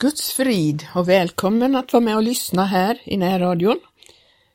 Guds 0.00 0.32
frid 0.32 0.86
och 0.94 1.08
välkommen 1.08 1.76
att 1.76 1.92
vara 1.92 2.00
med 2.00 2.16
och 2.16 2.22
lyssna 2.22 2.64
här 2.64 2.98
i 3.04 3.16
närradion. 3.16 3.80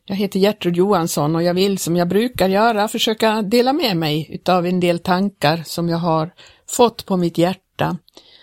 Jag 0.05 0.15
heter 0.15 0.39
Gertrud 0.39 0.75
Johansson 0.75 1.35
och 1.35 1.43
jag 1.43 1.53
vill 1.53 1.77
som 1.77 1.95
jag 1.95 2.07
brukar 2.07 2.49
göra 2.49 2.87
försöka 2.87 3.41
dela 3.41 3.73
med 3.73 3.97
mig 3.97 4.27
utav 4.29 4.65
en 4.65 4.79
del 4.79 4.99
tankar 4.99 5.63
som 5.65 5.89
jag 5.89 5.97
har 5.97 6.33
fått 6.67 7.05
på 7.05 7.17
mitt 7.17 7.37
hjärta. 7.37 7.97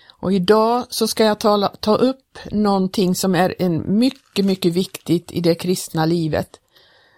Och 0.09 0.33
idag 0.33 0.85
så 0.89 1.07
ska 1.07 1.25
jag 1.25 1.39
tala, 1.39 1.67
ta 1.67 1.95
upp 1.95 2.37
någonting 2.51 3.15
som 3.15 3.35
är 3.35 3.55
en 3.59 3.97
mycket, 3.97 4.45
mycket 4.45 4.73
viktigt 4.73 5.31
i 5.31 5.41
det 5.41 5.55
kristna 5.55 6.05
livet. 6.05 6.59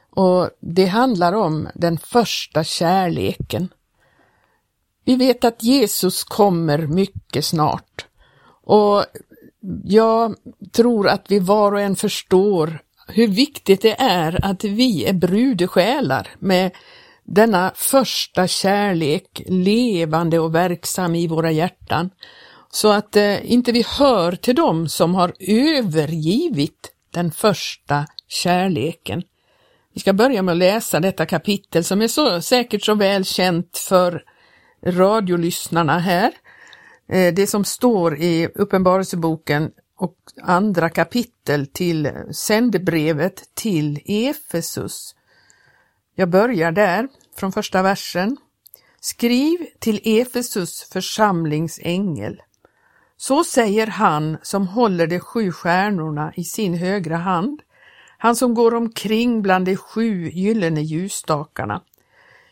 Och 0.09 0.49
det 0.59 0.85
handlar 0.85 1.33
om 1.33 1.67
den 1.75 1.97
första 1.97 2.63
kärleken. 2.63 3.69
Vi 5.03 5.15
vet 5.15 5.45
att 5.45 5.63
Jesus 5.63 6.23
kommer 6.23 6.77
mycket 6.87 7.45
snart. 7.45 8.05
Och 8.63 9.05
jag 9.83 10.35
tror 10.71 11.07
att 11.07 11.25
vi 11.29 11.39
var 11.39 11.71
och 11.71 11.81
en 11.81 11.95
förstår 11.95 12.79
hur 13.07 13.27
viktigt 13.27 13.81
det 13.81 14.01
är 14.01 14.45
att 14.45 14.63
vi 14.63 15.05
är 15.05 15.13
brudesjälar 15.13 16.27
med 16.39 16.71
denna 17.23 17.71
första 17.75 18.47
kärlek 18.47 19.41
levande 19.45 20.39
och 20.39 20.55
verksam 20.55 21.15
i 21.15 21.27
våra 21.27 21.51
hjärtan. 21.51 22.09
Så 22.71 22.91
att 22.91 23.15
eh, 23.15 23.51
inte 23.51 23.71
vi 23.71 23.85
hör 23.87 24.31
till 24.31 24.55
dem 24.55 24.89
som 24.89 25.15
har 25.15 25.33
övergivit 25.39 26.91
den 27.11 27.31
första 27.31 28.05
kärleken. 28.27 29.23
Vi 29.93 29.99
ska 29.99 30.13
börja 30.13 30.41
med 30.41 30.51
att 30.51 30.57
läsa 30.57 30.99
detta 30.99 31.25
kapitel 31.25 31.83
som 31.83 32.01
är 32.01 32.07
så 32.07 32.41
säkert 32.41 32.83
så 32.83 32.95
väl 32.95 33.25
känt 33.25 33.77
för 33.77 34.23
radiolyssnarna 34.85 35.99
här. 35.99 36.31
Eh, 37.07 37.33
det 37.33 37.47
som 37.47 37.65
står 37.65 38.17
i 38.17 38.47
Uppenbarelseboken 38.55 39.71
och 39.97 40.17
andra 40.41 40.89
kapitel 40.89 41.67
till 41.67 42.11
sändebrevet 42.31 43.43
till 43.53 43.99
Efesus. 44.05 45.15
Jag 46.15 46.29
börjar 46.29 46.71
där, 46.71 47.07
från 47.35 47.51
första 47.51 47.81
versen. 47.81 48.37
Skriv 48.99 49.57
till 49.79 50.01
Efesus 50.03 50.89
församlingsängel. 50.93 52.41
Så 53.17 53.43
säger 53.43 53.87
han 53.87 54.37
som 54.41 54.67
håller 54.67 55.07
de 55.07 55.19
sju 55.19 55.51
stjärnorna 55.51 56.33
i 56.35 56.43
sin 56.43 56.73
högra 56.73 57.17
hand, 57.17 57.61
han 58.17 58.35
som 58.35 58.53
går 58.53 58.73
omkring 58.73 59.41
bland 59.41 59.65
de 59.65 59.75
sju 59.75 60.29
gyllene 60.29 60.81
ljusstakarna. 60.81 61.81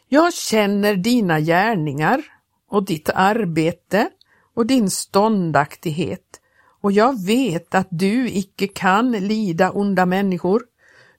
Jag 0.08 0.34
känner 0.34 0.96
dina 0.96 1.40
gärningar 1.40 2.24
och 2.70 2.86
ditt 2.86 3.10
arbete 3.10 4.10
och 4.56 4.66
din 4.66 4.90
ståndaktighet 4.90 6.40
och 6.84 6.92
jag 6.92 7.26
vet 7.26 7.76
att 7.76 7.88
du 7.90 8.30
icke 8.30 8.68
kan 8.68 9.12
lida 9.12 9.72
onda 9.72 10.06
människor. 10.06 10.64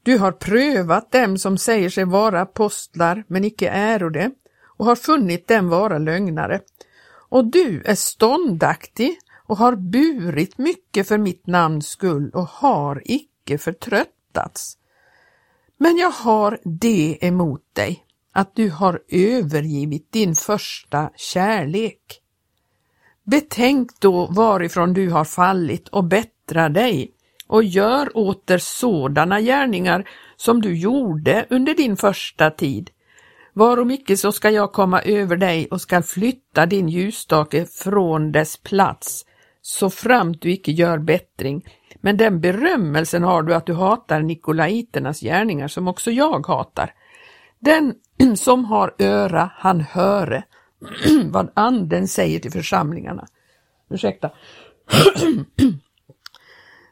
Du 0.02 0.18
har 0.18 0.32
prövat 0.32 1.12
dem 1.12 1.38
som 1.38 1.58
säger 1.58 1.90
sig 1.90 2.04
vara 2.04 2.40
apostlar 2.40 3.24
men 3.26 3.44
icke 3.44 3.68
äro 3.68 4.10
det 4.10 4.30
och 4.76 4.84
har 4.84 4.96
funnit 4.96 5.48
dem 5.48 5.68
vara 5.68 5.98
lögnare. 5.98 6.60
Och 7.28 7.44
du 7.44 7.82
är 7.84 7.94
ståndaktig 7.94 9.18
och 9.46 9.58
har 9.58 9.76
burit 9.76 10.58
mycket 10.58 11.08
för 11.08 11.18
mitt 11.18 11.46
namns 11.46 11.88
skull 11.88 12.30
och 12.34 12.48
har 12.48 13.02
icke 13.04 13.58
förtröttats. 13.58 14.78
Men 15.76 15.96
jag 15.96 16.10
har 16.10 16.58
det 16.64 17.18
emot 17.20 17.62
dig, 17.72 18.04
att 18.32 18.56
du 18.56 18.70
har 18.70 19.02
övergivit 19.08 20.12
din 20.12 20.34
första 20.34 21.10
kärlek. 21.16 22.20
Betänk 23.24 23.90
då 24.00 24.26
varifrån 24.26 24.92
du 24.92 25.10
har 25.10 25.24
fallit 25.24 25.88
och 25.88 26.04
bättra 26.04 26.68
dig 26.68 27.10
och 27.46 27.64
gör 27.64 28.16
åter 28.16 28.58
sådana 28.58 29.40
gärningar 29.40 30.08
som 30.36 30.60
du 30.60 30.76
gjorde 30.76 31.46
under 31.50 31.74
din 31.74 31.96
första 31.96 32.50
tid. 32.50 32.90
Varom 33.52 33.90
icke 33.90 34.16
så 34.16 34.32
ska 34.32 34.50
jag 34.50 34.72
komma 34.72 35.02
över 35.02 35.36
dig 35.36 35.68
och 35.70 35.80
skall 35.80 36.02
flytta 36.02 36.66
din 36.66 36.88
ljusstake 36.88 37.66
från 37.66 38.32
dess 38.32 38.56
plats, 38.56 39.24
så 39.62 39.90
framt 39.90 40.42
du 40.42 40.52
icke 40.52 40.72
gör 40.72 40.98
bättring. 40.98 41.64
Men 42.00 42.16
den 42.16 42.40
berömmelsen 42.40 43.22
har 43.22 43.42
du 43.42 43.54
att 43.54 43.66
du 43.66 43.74
hatar 43.74 44.20
nikolaiternas 44.20 45.20
gärningar 45.20 45.68
som 45.68 45.88
också 45.88 46.10
jag 46.10 46.46
hatar. 46.46 46.94
Den 47.58 47.94
som 48.36 48.64
har 48.64 48.94
öra, 48.98 49.50
han 49.54 49.80
höre 49.80 50.44
vad 51.24 51.50
anden 51.54 52.08
säger 52.08 52.40
till 52.40 52.52
församlingarna. 52.52 53.26
Ursäkta. 53.90 54.30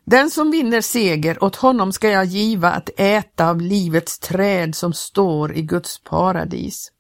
Den 0.05 0.31
som 0.31 0.51
vinner 0.51 0.81
seger, 0.81 1.45
åt 1.45 1.57
honom 1.57 1.93
ska 1.93 2.09
jag 2.09 2.25
giva 2.25 2.71
att 2.71 2.91
äta 2.97 3.51
av 3.51 3.61
livets 3.61 4.19
träd 4.19 4.75
som 4.75 4.93
står 4.93 5.55
i 5.55 5.63
Guds 5.63 5.99
paradis. 6.05 6.93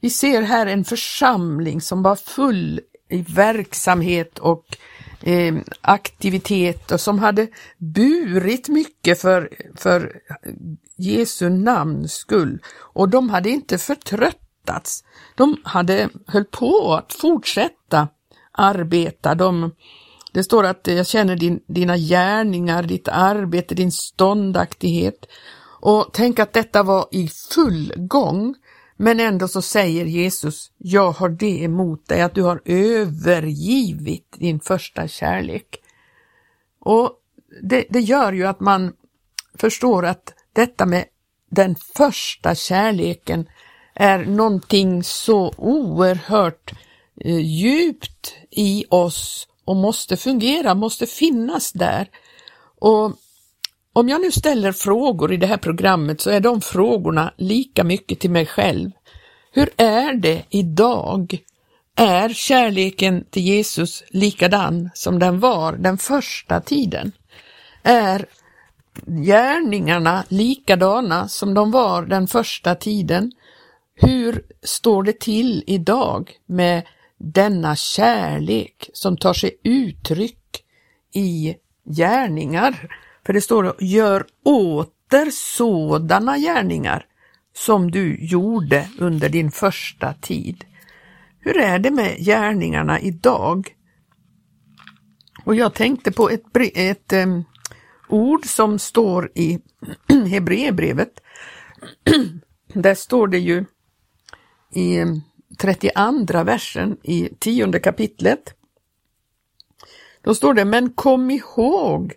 Vi 0.00 0.10
ser 0.10 0.42
här 0.42 0.66
en 0.66 0.84
församling 0.84 1.80
som 1.80 2.02
var 2.02 2.16
full 2.16 2.80
i 3.08 3.22
verksamhet 3.22 4.38
och 4.38 4.64
eh, 5.20 5.54
aktivitet 5.80 6.90
och 6.90 7.00
som 7.00 7.18
hade 7.18 7.48
burit 7.78 8.68
mycket 8.68 9.20
för, 9.20 9.50
för 9.76 10.20
Jesu 10.96 11.48
namns 11.48 12.12
skull 12.12 12.62
och 12.76 13.08
de 13.08 13.30
hade 13.30 13.50
inte 13.50 13.78
förtrött 13.78 14.43
förtröttats. 14.64 15.04
De 15.36 15.56
hade 15.64 16.10
höll 16.26 16.44
på 16.44 16.94
att 16.94 17.12
fortsätta 17.12 18.08
arbeta. 18.52 19.34
De, 19.34 19.74
det 20.32 20.44
står 20.44 20.64
att 20.64 20.86
jag 20.86 21.06
känner 21.06 21.36
din, 21.36 21.60
dina 21.66 21.96
gärningar, 21.96 22.82
ditt 22.82 23.08
arbete, 23.08 23.74
din 23.74 23.92
ståndaktighet. 23.92 25.26
Och 25.80 26.10
tänk 26.12 26.38
att 26.38 26.52
detta 26.52 26.82
var 26.82 27.06
i 27.12 27.28
full 27.28 27.92
gång. 27.96 28.54
Men 28.96 29.20
ändå 29.20 29.48
så 29.48 29.62
säger 29.62 30.04
Jesus, 30.04 30.70
jag 30.78 31.12
har 31.12 31.28
det 31.28 31.62
emot 31.62 32.08
dig 32.08 32.22
att 32.22 32.34
du 32.34 32.42
har 32.42 32.60
övergivit 32.64 34.36
din 34.38 34.60
första 34.60 35.08
kärlek. 35.08 35.80
Och 36.80 37.12
det, 37.62 37.86
det 37.90 38.00
gör 38.00 38.32
ju 38.32 38.46
att 38.46 38.60
man 38.60 38.92
förstår 39.58 40.06
att 40.06 40.32
detta 40.52 40.86
med 40.86 41.04
den 41.50 41.76
första 41.96 42.54
kärleken 42.54 43.46
är 43.94 44.24
någonting 44.24 45.04
så 45.04 45.54
oerhört 45.56 46.72
eh, 47.20 47.38
djupt 47.38 48.34
i 48.50 48.84
oss 48.90 49.48
och 49.64 49.76
måste 49.76 50.16
fungera, 50.16 50.74
måste 50.74 51.06
finnas 51.06 51.72
där. 51.72 52.08
Och 52.80 53.12
om 53.92 54.08
jag 54.08 54.20
nu 54.20 54.32
ställer 54.32 54.72
frågor 54.72 55.32
i 55.32 55.36
det 55.36 55.46
här 55.46 55.56
programmet 55.56 56.20
så 56.20 56.30
är 56.30 56.40
de 56.40 56.60
frågorna 56.60 57.32
lika 57.36 57.84
mycket 57.84 58.20
till 58.20 58.30
mig 58.30 58.46
själv. 58.46 58.90
Hur 59.52 59.70
är 59.76 60.14
det 60.14 60.42
idag? 60.50 61.38
Är 61.96 62.28
kärleken 62.28 63.24
till 63.30 63.42
Jesus 63.42 64.04
likadan 64.10 64.90
som 64.94 65.18
den 65.18 65.40
var 65.40 65.72
den 65.72 65.98
första 65.98 66.60
tiden? 66.60 67.12
Är 67.82 68.26
gärningarna 69.06 70.24
likadana 70.28 71.28
som 71.28 71.54
de 71.54 71.70
var 71.70 72.02
den 72.02 72.26
första 72.26 72.74
tiden? 72.74 73.32
Hur 73.94 74.42
står 74.62 75.02
det 75.02 75.20
till 75.20 75.64
idag 75.66 76.32
med 76.46 76.82
denna 77.18 77.76
kärlek 77.76 78.90
som 78.92 79.16
tar 79.16 79.34
sig 79.34 79.60
uttryck 79.64 80.64
i 81.14 81.54
gärningar? 81.84 82.96
För 83.26 83.32
det 83.32 83.40
står 83.40 83.76
gör 83.80 84.26
åter 84.44 85.30
sådana 85.30 86.38
gärningar 86.38 87.06
som 87.56 87.90
du 87.90 88.24
gjorde 88.24 88.88
under 88.98 89.28
din 89.28 89.50
första 89.50 90.14
tid. 90.14 90.64
Hur 91.40 91.56
är 91.56 91.78
det 91.78 91.90
med 91.90 92.16
gärningarna 92.18 93.00
idag? 93.00 93.76
Och 95.44 95.54
jag 95.54 95.74
tänkte 95.74 96.12
på 96.12 96.30
ett, 96.30 96.42
ett 96.74 97.12
um, 97.12 97.44
ord 98.08 98.46
som 98.46 98.78
står 98.78 99.30
i 99.34 99.58
Hebreerbrevet. 100.30 101.20
Där 102.74 102.94
står 102.94 103.28
det 103.28 103.38
ju 103.38 103.64
i 104.74 104.96
eh, 104.96 105.06
32 105.58 106.42
versen 106.44 106.96
i 107.02 107.28
tionde 107.38 107.78
kapitlet. 107.80 108.54
Då 110.22 110.34
står 110.34 110.54
det, 110.54 110.64
men 110.64 110.92
kom 110.92 111.30
ihåg 111.30 112.12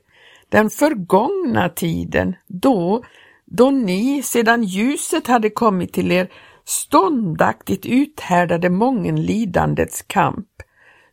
den 0.49 0.69
förgångna 0.69 1.69
tiden 1.69 2.35
då, 2.47 3.03
då 3.45 3.71
ni 3.71 4.23
sedan 4.23 4.63
ljuset 4.63 5.27
hade 5.27 5.49
kommit 5.49 5.93
till 5.93 6.11
er 6.11 6.29
ståndaktigt 6.65 7.85
uthärdade 7.85 8.69
mången 8.69 9.21
lidandets 9.21 10.01
kamp. 10.01 10.47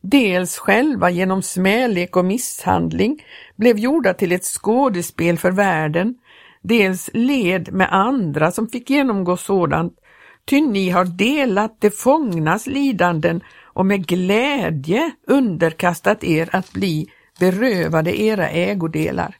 Dels 0.00 0.58
själva 0.58 1.10
genom 1.10 1.42
smälek 1.42 2.16
och 2.16 2.24
misshandling 2.24 3.24
blev 3.56 3.78
gjorda 3.78 4.14
till 4.14 4.32
ett 4.32 4.44
skådespel 4.44 5.38
för 5.38 5.50
världen, 5.50 6.14
dels 6.62 7.10
led 7.12 7.72
med 7.72 7.88
andra 7.92 8.50
som 8.50 8.68
fick 8.68 8.90
genomgå 8.90 9.36
sådant 9.36 9.98
Ty 10.46 10.60
ni 10.60 10.90
har 10.90 11.04
delat 11.04 11.80
de 11.80 11.90
fångnas 11.90 12.66
lidanden 12.66 13.40
och 13.62 13.86
med 13.86 14.06
glädje 14.06 15.10
underkastat 15.26 16.24
er 16.24 16.48
att 16.52 16.72
bli 16.72 17.06
berövade 17.40 18.20
era 18.20 18.48
ägodelar. 18.48 19.36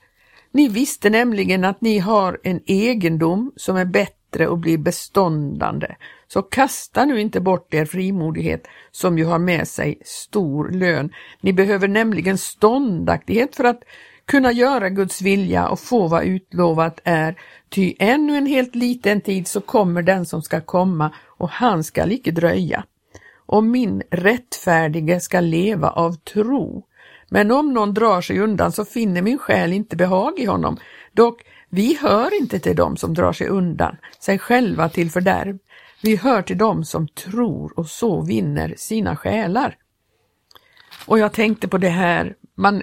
Ni 0.53 0.69
visste 0.69 1.11
nämligen 1.11 1.65
att 1.65 1.81
ni 1.81 1.99
har 1.99 2.41
en 2.43 2.61
egendom 2.67 3.53
som 3.57 3.77
är 3.77 3.85
bättre 3.85 4.49
och 4.49 4.59
blir 4.59 4.79
beståndande. 4.79 5.95
Så 6.29 6.43
kasta 6.43 7.05
nu 7.05 7.21
inte 7.21 7.41
bort 7.41 7.75
er 7.75 7.85
frimodighet 7.85 8.67
som 8.91 9.19
ju 9.19 9.25
har 9.25 9.39
med 9.39 9.69
sig 9.69 9.99
stor 10.05 10.69
lön. 10.71 11.13
Ni 11.41 11.53
behöver 11.53 11.89
nämligen 11.89 12.39
ståndaktighet 12.39 13.57
för 13.57 13.65
att 13.65 13.83
kunna 14.27 14.53
göra 14.53 14.89
Guds 14.89 15.23
vilja 15.23 15.69
och 15.69 15.81
få 15.81 16.09
vad 16.09 16.25
utlovat 16.25 17.01
är. 17.05 17.39
Ty 17.69 17.95
ännu 17.99 18.37
en 18.37 18.47
helt 18.47 18.75
liten 18.75 19.21
tid 19.21 19.49
så 19.49 19.61
kommer 19.61 20.03
den 20.03 20.27
som 20.27 20.43
ska 20.43 20.61
komma 20.61 21.15
och 21.27 21.49
han 21.49 21.85
skall 21.85 22.13
icke 22.13 22.31
dröja. 22.31 22.85
Och 23.47 23.65
min 23.65 24.03
rättfärdige 24.11 25.21
ska 25.21 25.41
leva 25.41 25.91
av 25.91 26.13
tro. 26.17 26.87
Men 27.29 27.51
om 27.51 27.73
någon 27.73 27.95
drar 27.95 28.21
sig 28.21 28.39
undan 28.39 28.73
så 28.73 28.85
finner 28.85 29.23
min 29.23 29.39
själ 29.39 29.73
inte 29.73 29.97
behag 29.97 30.39
i 30.39 30.45
honom. 30.45 30.77
Dock, 31.13 31.43
vi 31.69 31.99
hör 32.01 32.41
inte 32.41 32.59
till 32.59 32.77
dem 32.77 32.97
som 32.97 33.15
drar 33.15 33.33
sig 33.33 33.49
undan, 33.49 33.97
sig 34.21 34.39
själva 34.39 34.89
till 34.89 35.11
fördärv. 35.11 35.59
Vi 36.03 36.17
hör 36.17 36.43
till 36.43 36.59
dem 36.59 36.85
som 36.85 37.09
tror 37.09 37.79
och 37.79 37.87
så 37.87 38.23
vinner 38.23 38.75
sina 38.77 39.17
själar. 39.17 39.77
Och 41.07 41.19
jag 41.19 41.33
tänkte 41.33 41.69
på 41.69 41.79
det 41.79 41.89
här, 41.89 42.35
man, 42.57 42.83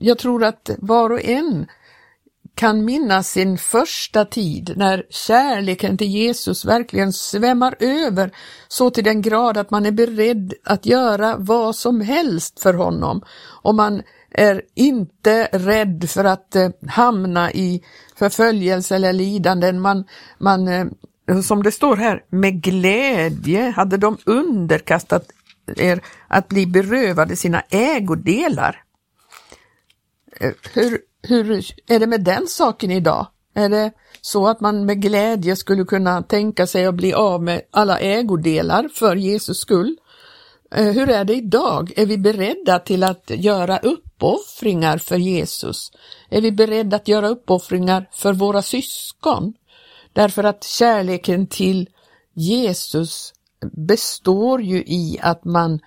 jag 0.00 0.18
tror 0.18 0.44
att 0.44 0.70
var 0.78 1.10
och 1.10 1.24
en 1.24 1.66
kan 2.54 2.84
minnas 2.84 3.30
sin 3.30 3.58
första 3.58 4.24
tid 4.24 4.72
när 4.76 5.06
kärleken 5.10 5.98
till 5.98 6.06
Jesus 6.06 6.64
verkligen 6.64 7.12
svämmar 7.12 7.74
över 7.80 8.30
så 8.68 8.90
till 8.90 9.04
den 9.04 9.22
grad 9.22 9.56
att 9.56 9.70
man 9.70 9.86
är 9.86 9.90
beredd 9.90 10.54
att 10.64 10.86
göra 10.86 11.36
vad 11.36 11.76
som 11.76 12.00
helst 12.00 12.60
för 12.60 12.74
honom 12.74 13.22
och 13.62 13.74
man 13.74 14.02
är 14.30 14.62
inte 14.74 15.48
rädd 15.52 16.10
för 16.10 16.24
att 16.24 16.56
eh, 16.56 16.68
hamna 16.88 17.52
i 17.52 17.82
förföljelse 18.18 18.96
eller 18.96 19.12
lidanden. 19.12 19.80
Man, 19.80 20.04
man, 20.38 20.68
eh, 20.68 20.86
som 21.42 21.62
det 21.62 21.72
står 21.72 21.96
här, 21.96 22.24
med 22.28 22.62
glädje 22.62 23.70
hade 23.70 23.96
de 23.96 24.18
underkastat 24.24 25.30
er 25.76 26.00
att 26.28 26.48
bli 26.48 26.66
berövade 26.66 27.36
sina 27.36 27.62
ägodelar. 27.70 28.82
Eh, 30.40 30.52
hur, 30.72 31.00
hur 31.22 31.64
är 31.88 32.00
det 32.00 32.06
med 32.06 32.24
den 32.24 32.46
saken 32.46 32.90
idag? 32.90 33.26
Är 33.54 33.68
det 33.68 33.92
så 34.20 34.46
att 34.46 34.60
man 34.60 34.86
med 34.86 35.02
glädje 35.02 35.56
skulle 35.56 35.84
kunna 35.84 36.22
tänka 36.22 36.66
sig 36.66 36.86
att 36.86 36.94
bli 36.94 37.12
av 37.12 37.42
med 37.42 37.62
alla 37.70 37.98
ägodelar 37.98 38.88
för 38.94 39.16
Jesus 39.16 39.58
skull? 39.58 39.96
Eh, 40.74 40.84
hur 40.84 41.10
är 41.10 41.24
det 41.24 41.34
idag? 41.34 41.92
Är 41.96 42.06
vi 42.06 42.18
beredda 42.18 42.78
till 42.78 43.02
att 43.02 43.30
göra 43.30 43.78
uppoffringar 43.78 44.98
för 44.98 45.16
Jesus? 45.16 45.92
Är 46.30 46.40
vi 46.40 46.52
beredda 46.52 46.96
att 46.96 47.08
göra 47.08 47.28
uppoffringar 47.28 48.08
för 48.12 48.32
våra 48.32 48.62
syskon? 48.62 49.54
Därför 50.12 50.44
att 50.44 50.64
kärleken 50.64 51.46
till 51.46 51.88
Jesus 52.34 53.32
består 53.72 54.62
ju 54.62 54.78
i 54.78 55.18
att 55.22 55.44
man 55.44 55.80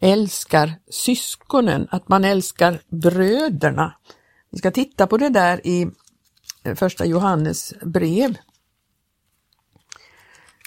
älskar 0.00 0.72
syskonen, 0.90 1.88
att 1.90 2.08
man 2.08 2.24
älskar 2.24 2.80
bröderna. 2.88 3.94
Vi 4.50 4.58
ska 4.58 4.70
titta 4.70 5.06
på 5.06 5.16
det 5.16 5.28
där 5.28 5.66
i 5.66 5.90
eh, 6.64 6.74
första 6.74 7.06
Johannes 7.06 7.74
brev. 7.82 8.36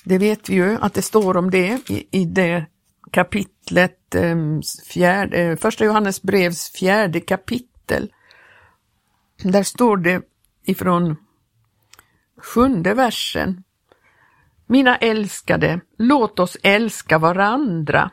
Det 0.04 0.18
vet 0.18 0.50
vi 0.50 0.54
ju 0.54 0.78
att 0.82 0.94
det 0.94 1.02
står 1.02 1.38
om 1.38 1.52
det 1.52 1.90
i, 1.90 2.08
i 2.12 2.26
det 2.26 2.66
kapitlet, 3.12 4.16
ehm, 4.16 4.62
fjärde, 4.88 5.38
eh, 5.38 5.58
första 5.58 5.86
Johannes 5.86 6.22
brevs 6.22 6.72
fjärde 6.72 7.20
kapitel. 7.20 8.14
Där 9.44 9.64
står 9.64 9.98
det 9.98 10.22
ifrån 10.64 11.16
sjunde 12.38 12.94
versen. 12.94 13.64
Mina 14.66 14.98
älskade, 14.98 15.82
låt 15.98 16.40
oss 16.40 16.58
älska 16.64 17.18
varandra. 17.18 18.12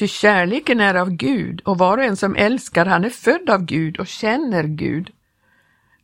Ty 0.00 0.08
kärleken 0.08 0.80
är 0.80 0.94
av 0.94 1.10
Gud 1.10 1.60
och 1.64 1.78
var 1.78 1.98
och 1.98 2.04
en 2.04 2.16
som 2.16 2.36
älskar 2.36 2.86
han 2.86 3.04
är 3.04 3.10
född 3.10 3.50
av 3.50 3.64
Gud 3.64 4.00
och 4.00 4.06
känner 4.06 4.64
Gud. 4.64 5.10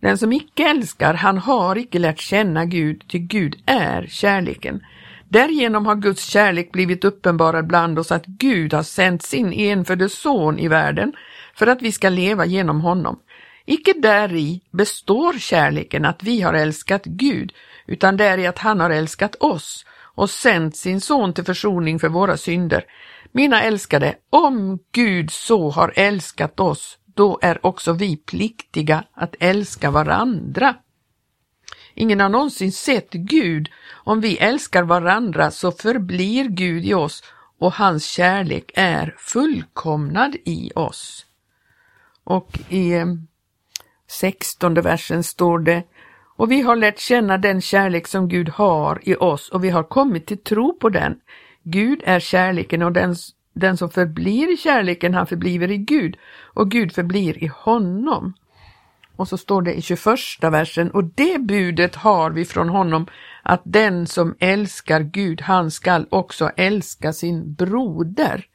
Den 0.01 0.19
som 0.19 0.33
icke 0.33 0.63
älskar, 0.63 1.15
han 1.15 1.39
har 1.39 1.79
icke 1.79 1.99
lärt 1.99 2.21
känna 2.21 2.65
Gud, 2.65 3.05
ty 3.09 3.19
Gud 3.19 3.63
är 3.67 4.07
kärleken. 4.07 4.81
Därigenom 5.29 5.87
har 5.87 5.95
Guds 5.95 6.25
kärlek 6.25 6.73
blivit 6.73 7.05
uppenbarad 7.05 7.67
bland 7.67 7.99
oss 7.99 8.13
att 8.13 8.27
Gud 8.27 8.73
har 8.73 8.83
sänt 8.83 9.23
sin 9.23 9.53
enfödde 9.53 10.09
son 10.09 10.59
i 10.59 10.69
världen 10.69 11.13
för 11.55 11.67
att 11.67 11.83
vi 11.83 11.93
ska 11.93 12.09
leva 12.09 12.47
genom 12.47 12.81
honom. 12.81 13.19
Icke 13.65 13.93
däri 13.93 14.61
består 14.71 15.39
kärleken 15.39 16.05
att 16.05 16.23
vi 16.23 16.43
har 16.43 16.55
älskat 16.55 17.05
Gud, 17.05 17.53
utan 17.87 18.17
däri 18.17 18.47
att 18.47 18.59
han 18.59 18.81
har 18.81 18.91
älskat 18.91 19.35
oss 19.35 19.87
och 20.17 20.31
sänt 20.31 20.77
sin 20.77 21.01
son 21.01 21.33
till 21.33 21.45
försoning 21.45 21.99
för 21.99 22.09
våra 22.09 22.37
synder. 22.37 22.85
Mina 23.37 23.63
älskade, 23.63 24.15
om 24.31 24.79
Gud 24.93 25.31
så 25.31 25.71
har 25.71 25.93
älskat 25.97 26.61
oss, 26.61 26.99
då 27.05 27.39
är 27.43 27.67
också 27.67 27.93
vi 27.93 28.17
pliktiga 28.17 29.05
att 29.13 29.35
älska 29.41 29.91
varandra. 29.91 30.75
Ingen 31.95 32.21
har 32.21 32.29
någonsin 32.29 32.73
sett 32.73 33.13
Gud. 33.13 33.69
Om 33.93 34.21
vi 34.21 34.37
älskar 34.37 34.83
varandra 34.83 35.51
så 35.51 35.73
förblir 35.73 36.45
Gud 36.49 36.85
i 36.85 36.95
oss 36.95 37.23
och 37.59 37.73
hans 37.73 38.05
kärlek 38.05 38.71
är 38.75 39.15
fullkomnad 39.19 40.37
i 40.45 40.73
oss. 40.75 41.27
Och 42.25 42.59
i 42.69 42.93
eh, 42.93 43.07
sextonde 44.09 44.83
versen 44.83 45.23
står 45.23 45.59
det 45.59 45.83
och 46.37 46.51
vi 46.51 46.61
har 46.61 46.77
lärt 46.77 46.99
känna 46.99 47.39
den 47.39 47.61
kärlek 47.61 48.07
som 48.07 48.29
Gud 48.29 48.49
har 48.49 49.01
i 49.03 49.15
oss 49.15 49.49
och 49.49 49.65
vi 49.65 49.71
har 49.71 49.83
kommit 49.83 50.27
till 50.27 50.43
tro 50.43 50.79
på 50.79 50.89
den. 50.89 51.21
Gud 51.69 52.03
är 52.05 52.21
kärleken 52.21 52.83
och 52.83 52.93
den, 52.93 53.15
den 53.53 53.77
som 53.77 53.91
förblir 53.91 54.53
i 54.53 54.57
kärleken, 54.57 55.15
han 55.15 55.27
förbliver 55.27 55.71
i 55.71 55.77
Gud 55.77 56.17
och 56.43 56.71
Gud 56.71 56.93
förblir 56.93 57.45
i 57.45 57.47
honom. 57.47 58.35
Och 59.17 59.29
så 59.29 59.39
står 59.39 59.63
det 59.63 59.75
i 59.75 59.83
21 59.83 59.99
versen, 60.41 60.91
och 60.91 61.05
det 61.05 61.41
budet 61.41 61.95
har 61.95 62.31
vi 62.31 62.45
från 62.45 62.69
honom, 62.69 63.07
att 63.43 63.63
den 63.65 64.07
som 64.07 64.35
älskar 64.39 65.01
Gud, 65.01 65.41
han 65.41 65.71
skall 65.71 66.07
också 66.11 66.51
älska 66.57 67.13
sin 67.13 67.55
broder. 67.55 68.47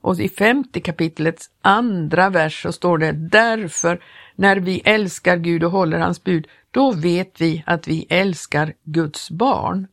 Och 0.00 0.20
i 0.20 0.28
femte 0.28 0.80
kapitlets 0.80 1.50
andra 1.62 2.30
vers 2.30 2.62
så 2.62 2.72
står 2.72 2.98
det, 2.98 3.12
därför 3.12 4.02
när 4.34 4.56
vi 4.56 4.82
älskar 4.84 5.36
Gud 5.36 5.64
och 5.64 5.70
håller 5.70 5.98
hans 5.98 6.24
bud, 6.24 6.48
då 6.70 6.92
vet 6.92 7.40
vi 7.40 7.62
att 7.66 7.88
vi 7.88 8.06
älskar 8.08 8.72
Guds 8.84 9.30
barn. 9.30 9.86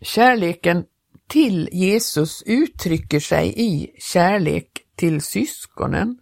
Kärleken 0.00 0.84
till 1.28 1.68
Jesus 1.72 2.42
uttrycker 2.46 3.20
sig 3.20 3.54
i 3.56 3.92
kärlek 3.98 4.68
till 4.96 5.22
syskonen 5.22 6.18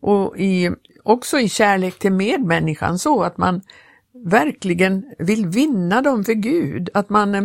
och 0.00 0.38
i, 0.38 0.70
också 1.04 1.38
i 1.38 1.48
kärlek 1.48 1.98
till 1.98 2.12
medmänniskan 2.12 2.98
så 2.98 3.22
att 3.22 3.38
man 3.38 3.62
verkligen 4.24 5.04
vill 5.18 5.46
vinna 5.46 6.02
dem 6.02 6.24
för 6.24 6.32
Gud, 6.32 6.90
att 6.94 7.10
man 7.10 7.34
eh, 7.34 7.44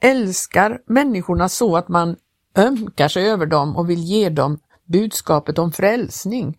älskar 0.00 0.80
människorna 0.86 1.48
så 1.48 1.76
att 1.76 1.88
man 1.88 2.16
ömkar 2.56 3.08
sig 3.08 3.30
över 3.30 3.46
dem 3.46 3.76
och 3.76 3.90
vill 3.90 4.04
ge 4.04 4.28
dem 4.28 4.58
budskapet 4.84 5.58
om 5.58 5.72
frälsning. 5.72 6.58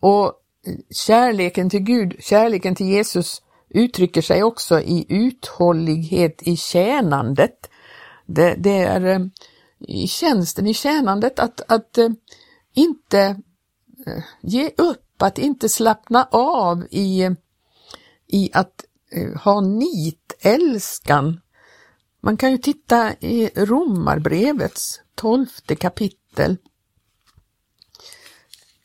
Och 0.00 0.24
eh, 0.24 0.74
kärleken 0.90 1.70
till 1.70 1.80
Gud, 1.80 2.16
kärleken 2.20 2.74
till 2.74 2.86
Jesus 2.86 3.42
uttrycker 3.70 4.22
sig 4.22 4.42
också 4.42 4.80
i 4.80 5.06
uthållighet 5.08 6.42
i 6.42 6.56
tjänandet. 6.56 7.69
Det, 8.32 8.54
det 8.58 8.78
är 8.78 9.04
eh, 9.04 9.20
i 9.78 10.08
tjänsten, 10.08 10.66
i 10.66 10.74
tjänandet 10.74 11.38
att, 11.38 11.60
att 11.68 11.98
eh, 11.98 12.08
inte 12.74 13.20
eh, 14.06 14.22
ge 14.42 14.70
upp, 14.76 15.22
att 15.22 15.38
inte 15.38 15.68
slappna 15.68 16.28
av 16.32 16.86
i, 16.90 17.30
i 18.26 18.50
att 18.52 18.84
ha 19.44 19.60
nitälskan. 19.60 21.40
Man 22.20 22.36
kan 22.36 22.50
ju 22.50 22.58
titta 22.58 23.12
i 23.20 23.50
Romarbrevets 23.56 25.00
tolfte 25.14 25.76
kapitel. 25.76 26.56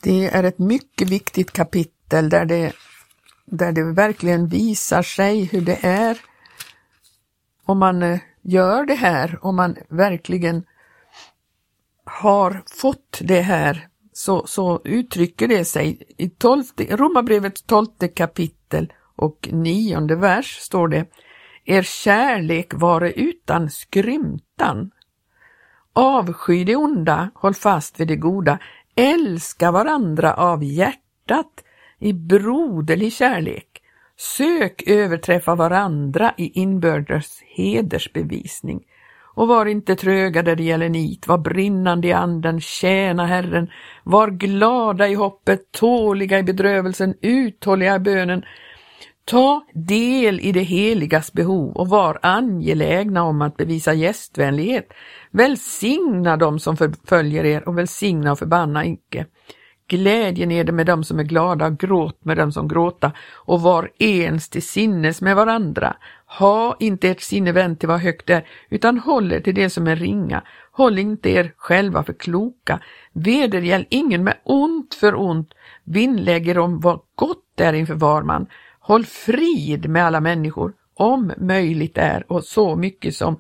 Det 0.02 0.25
är 0.28 0.44
ett 0.44 0.60
mycket 0.60 1.10
viktigt 1.10 1.52
kapitel 1.52 2.30
där 2.30 2.46
det, 2.46 2.74
där 3.46 3.72
det 3.72 3.84
verkligen 3.84 4.48
visar 4.48 5.04
sig 5.04 5.44
hur 5.44 5.62
det 5.62 5.80
är 5.86 6.22
om 7.66 7.80
man 7.80 8.20
gör 8.46 8.86
det 8.86 8.96
här, 8.96 9.40
om 9.42 9.56
man 9.56 9.75
verkligen 9.90 10.66
har 12.06 12.64
fått 12.82 13.20
det 13.22 13.42
här, 13.42 13.88
så, 14.14 14.48
så 14.48 14.82
uttrycker 14.84 15.48
det 15.48 15.66
sig 15.66 16.04
i 16.18 16.30
12, 16.30 16.64
Romarbrevets 16.90 17.62
tolfte 17.62 18.08
kapitel 18.08 18.94
och 19.16 19.50
nionde 19.52 20.16
vers 20.16 20.58
står 20.60 20.88
det 20.88 21.06
Er 21.66 21.84
kärlek 21.84 22.74
vare 22.74 23.12
utan 23.12 23.70
skrymtan. 23.70 24.92
Avsky 25.94 26.64
det 26.64 26.75
onda, 26.75 27.32
håll 27.36 27.54
fast 27.54 28.00
vid 28.00 28.08
det 28.08 28.16
goda, 28.16 28.60
älska 28.96 29.72
varandra 29.72 30.34
av 30.34 30.64
hjärtat 30.64 31.64
i 32.00 32.14
broderlig 32.14 33.14
kärlek. 33.14 33.75
Sök 34.17 34.84
överträffa 34.88 35.55
varandra 35.55 36.34
i 36.38 36.60
inbördes 36.60 37.39
hedersbevisning. 37.55 38.84
Och 39.36 39.48
var 39.48 39.65
inte 39.65 39.95
tröga 39.95 40.43
där 40.43 40.55
det 40.55 40.63
gäller 40.63 40.89
nit, 40.89 41.27
var 41.27 41.38
brinnande 41.38 42.07
i 42.07 42.12
anden, 42.12 42.62
tjäna 42.62 43.25
Herren, 43.25 43.69
var 44.03 44.27
glada 44.27 45.07
i 45.07 45.13
hoppet, 45.13 45.72
tåliga 45.72 46.39
i 46.39 46.43
bedrövelsen, 46.43 47.13
uthålliga 47.22 47.95
i 47.95 48.00
bönen, 48.00 48.43
Ta 49.25 49.65
del 49.74 50.39
i 50.39 50.51
det 50.51 50.63
heligas 50.63 51.34
behov 51.34 51.75
och 51.75 51.89
var 51.89 52.19
angelägna 52.22 53.24
om 53.24 53.41
att 53.41 53.57
bevisa 53.57 53.93
gästvänlighet. 53.93 54.93
Välsigna 55.31 56.38
dem 56.38 56.60
som 56.60 56.77
förföljer 56.77 57.45
er 57.45 57.67
och 57.67 57.77
välsigna 57.77 58.31
och 58.31 58.39
förbanna 58.39 58.86
icke. 58.86 59.25
Glädjen 59.88 60.51
är 60.51 60.63
det 60.63 60.72
med 60.72 60.86
dem 60.86 61.04
som 61.04 61.20
är 61.20 61.24
glada, 61.24 61.70
gråt 61.70 62.25
med 62.25 62.38
dem 62.38 62.51
som 62.51 62.68
gråta 62.68 63.12
och 63.34 63.62
var 63.62 63.89
ens 63.98 64.50
till 64.50 64.63
sinnes 64.63 65.22
med 65.22 65.36
varandra. 65.36 65.96
Ha 66.39 66.75
inte 66.80 67.10
ert 67.10 67.22
sinne 67.22 67.51
vänt 67.51 67.80
till 67.80 67.89
vad 67.89 68.00
högt 68.00 68.30
är, 68.30 68.48
utan 68.70 69.00
håll 69.00 69.32
er 69.32 69.39
till 69.39 69.56
det 69.56 69.70
som 69.70 69.88
är 69.88 69.96
ringa. 69.96 70.42
Håll 70.72 71.00
inte 71.00 71.30
er 71.30 71.54
själva 71.58 72.04
för 72.04 72.13
kloka. 72.13 72.80
Vedergäll 73.13 73.86
ingen 73.89 74.24
med 74.24 74.38
ont 74.44 74.94
för 74.94 75.15
ont. 75.15 75.54
Vinnlägg 75.84 76.48
er 76.48 76.58
om 76.58 76.80
vad 76.80 77.00
gott 77.15 77.60
är 77.60 77.74
inför 77.74 77.96
var 77.96 78.24
man. 78.24 78.48
Håll 78.80 79.06
frid 79.06 79.89
med 79.89 80.06
alla 80.06 80.22
människor, 80.22 80.74
om 80.96 81.34
möjligt 81.38 81.98
är 81.98 82.32
och 82.32 82.44
så 82.44 82.75
mycket 82.75 83.15
som 83.15 83.38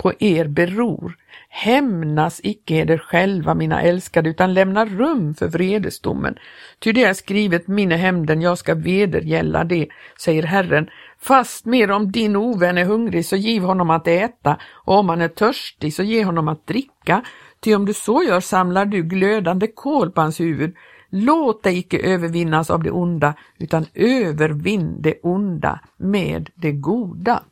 på 0.00 0.12
er 0.18 0.44
beror. 0.44 1.16
Hämnas 1.48 2.40
icke 2.42 2.74
eder 2.74 2.98
själva, 2.98 3.54
mina 3.54 3.82
älskade, 3.82 4.30
utan 4.30 4.54
lämna 4.54 4.84
rum 4.84 5.34
för 5.34 5.48
vredesdomen. 5.48 6.34
Ty 6.78 6.92
det 6.92 7.04
är 7.04 7.14
skrivet, 7.14 7.68
min 7.68 7.92
är 7.92 7.96
hämnden, 7.96 8.42
jag 8.42 8.58
ska 8.58 8.74
vedergälla 8.74 9.64
det, 9.64 9.88
säger 10.18 10.42
Herren. 10.42 10.88
Fast 11.18 11.64
mer 11.64 11.90
om 11.90 12.12
din 12.12 12.36
ovän 12.36 12.78
är 12.78 12.84
hungrig, 12.84 13.26
så 13.26 13.36
giv 13.36 13.62
honom 13.62 13.90
att 13.90 14.08
äta, 14.08 14.56
och 14.70 14.98
om 14.98 15.08
han 15.08 15.20
är 15.20 15.28
törstig, 15.28 15.94
så 15.94 16.02
ge 16.02 16.24
honom 16.24 16.48
att 16.48 16.66
dricka. 16.66 17.22
Ty 17.60 17.74
om 17.74 17.86
du 17.86 17.94
så 17.94 18.22
gör 18.22 18.40
samlar 18.40 18.84
du 18.84 19.02
glödande 19.02 19.66
kol 19.66 20.10
på 20.10 20.20
hans 20.20 20.40
huvud. 20.40 20.74
Låt 21.10 21.62
dig 21.62 21.78
icke 21.78 21.98
övervinnas 21.98 22.70
av 22.70 22.82
det 22.82 22.90
onda, 22.90 23.34
utan 23.58 23.86
övervinn 23.94 25.02
det 25.02 25.14
onda 25.22 25.80
med 25.96 26.50
det 26.54 26.72
goda. 26.72 27.42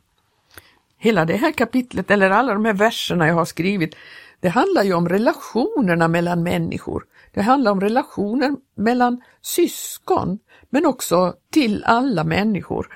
Hela 0.99 1.25
det 1.25 1.37
här 1.37 1.53
kapitlet, 1.53 2.11
eller 2.11 2.31
alla 2.31 2.55
de 2.55 2.65
här 2.65 2.75
verserna 2.75 3.27
jag 3.27 3.35
har 3.35 3.45
skrivit, 3.45 3.95
det 4.41 4.49
handlar 4.49 4.83
ju 4.83 4.95
om 4.95 5.09
relationerna 5.09 6.09
mellan 6.09 6.43
människor. 6.43 7.05
Det 7.35 7.43
handlar 7.43 7.73
om 7.73 7.81
relationer 7.81 8.57
mellan 8.75 9.21
syskon, 9.43 10.39
men 10.71 10.87
också 10.87 11.35
till 11.51 11.85
alla 11.85 12.25
människor. 12.25 12.89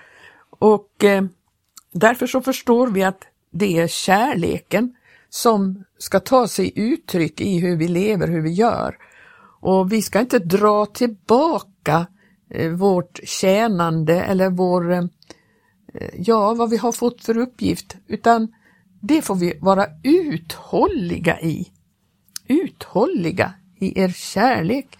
Och 0.58 1.04
eh, 1.04 1.24
därför 1.92 2.26
så 2.26 2.40
förstår 2.40 2.86
vi 2.86 3.02
att 3.02 3.22
det 3.50 3.78
är 3.78 3.86
kärleken 3.86 4.94
som 5.28 5.84
ska 5.98 6.20
ta 6.20 6.48
sig 6.48 6.72
uttryck 6.76 7.40
i 7.40 7.58
hur 7.58 7.76
vi 7.76 7.88
lever, 7.88 8.28
hur 8.28 8.40
vi 8.40 8.50
gör. 8.50 8.96
Och 9.60 9.92
vi 9.92 10.02
ska 10.02 10.20
inte 10.20 10.38
dra 10.38 10.86
tillbaka 10.86 12.06
eh, 12.50 12.70
vårt 12.70 13.20
tjänande 13.24 14.22
eller 14.22 14.50
vår, 14.50 14.92
eh, 14.92 15.04
Eh, 15.94 16.08
ja, 16.18 16.54
vad 16.54 16.70
vi 16.70 16.76
har 16.76 16.92
fått 16.92 17.24
för 17.24 17.36
uppgift, 17.36 17.96
utan 18.06 18.54
det 19.00 19.22
får 19.22 19.34
vi 19.34 19.58
vara 19.60 19.86
uthålliga 20.02 21.40
i. 21.40 21.68
Uthålliga 22.46 23.54
i 23.78 24.00
er 24.00 24.08
kärlek. 24.08 24.98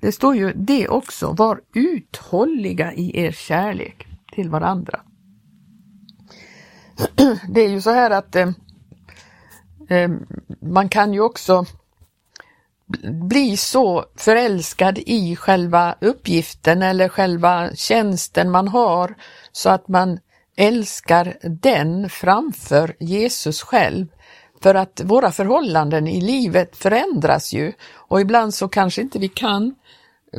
Det 0.00 0.12
står 0.12 0.36
ju 0.36 0.52
det 0.52 0.88
också, 0.88 1.32
var 1.32 1.60
uthålliga 1.74 2.92
i 2.92 3.20
er 3.20 3.32
kärlek 3.32 4.06
till 4.34 4.50
varandra. 4.50 5.00
Det 7.48 7.60
är 7.60 7.68
ju 7.68 7.80
så 7.80 7.90
här 7.90 8.10
att 8.10 8.36
eh, 8.36 8.48
eh 9.88 10.10
man 10.60 10.88
kan 10.88 11.12
ju 11.12 11.20
också 11.20 11.66
bli 13.28 13.56
så 13.56 14.04
förälskad 14.16 14.98
i 14.98 15.36
själva 15.36 15.94
uppgiften 16.00 16.82
eller 16.82 17.08
själva 17.08 17.70
tjänsten 17.74 18.50
man 18.50 18.68
har 18.68 19.14
så 19.52 19.70
att 19.70 19.88
man 19.88 20.18
älskar 20.56 21.36
den 21.42 22.08
framför 22.08 22.96
Jesus 23.00 23.62
själv. 23.62 24.06
För 24.62 24.74
att 24.74 25.00
våra 25.04 25.30
förhållanden 25.30 26.08
i 26.08 26.20
livet 26.20 26.76
förändras 26.76 27.52
ju 27.52 27.72
och 27.94 28.20
ibland 28.20 28.54
så 28.54 28.68
kanske 28.68 29.02
inte 29.02 29.18
vi 29.18 29.28
kan 29.28 29.74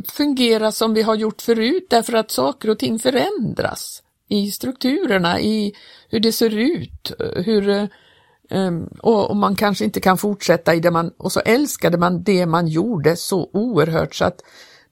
fungera 0.08 0.72
som 0.72 0.94
vi 0.94 1.02
har 1.02 1.14
gjort 1.14 1.42
förut 1.42 1.86
därför 1.90 2.12
att 2.12 2.30
saker 2.30 2.70
och 2.70 2.78
ting 2.78 2.98
förändras 2.98 4.02
i 4.28 4.50
strukturerna, 4.50 5.40
i 5.40 5.72
hur 6.08 6.20
det 6.20 6.32
ser 6.32 6.58
ut, 6.58 7.12
hur 7.36 7.88
ehm, 8.50 8.88
och, 9.02 9.30
och, 9.30 9.36
man 9.36 9.56
kanske 9.56 9.84
inte 9.84 10.00
kan 10.00 10.18
fortsätta 10.18 10.74
i 10.74 10.80
det 10.80 10.90
man, 10.90 11.10
och 11.16 11.32
så 11.32 11.40
älskade 11.40 11.98
man 11.98 12.22
det 12.22 12.46
man 12.46 12.68
gjorde 12.68 13.16
så 13.16 13.50
oerhört 13.52 14.14
så 14.14 14.24
att 14.24 14.40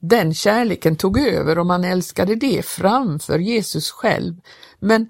den 0.03 0.33
kärleken 0.33 0.95
tog 0.95 1.19
över 1.19 1.59
och 1.59 1.65
man 1.65 1.83
älskade 1.83 2.35
det 2.35 2.65
framför 2.65 3.39
Jesus 3.39 3.91
själv. 3.91 4.35
Men 4.79 5.09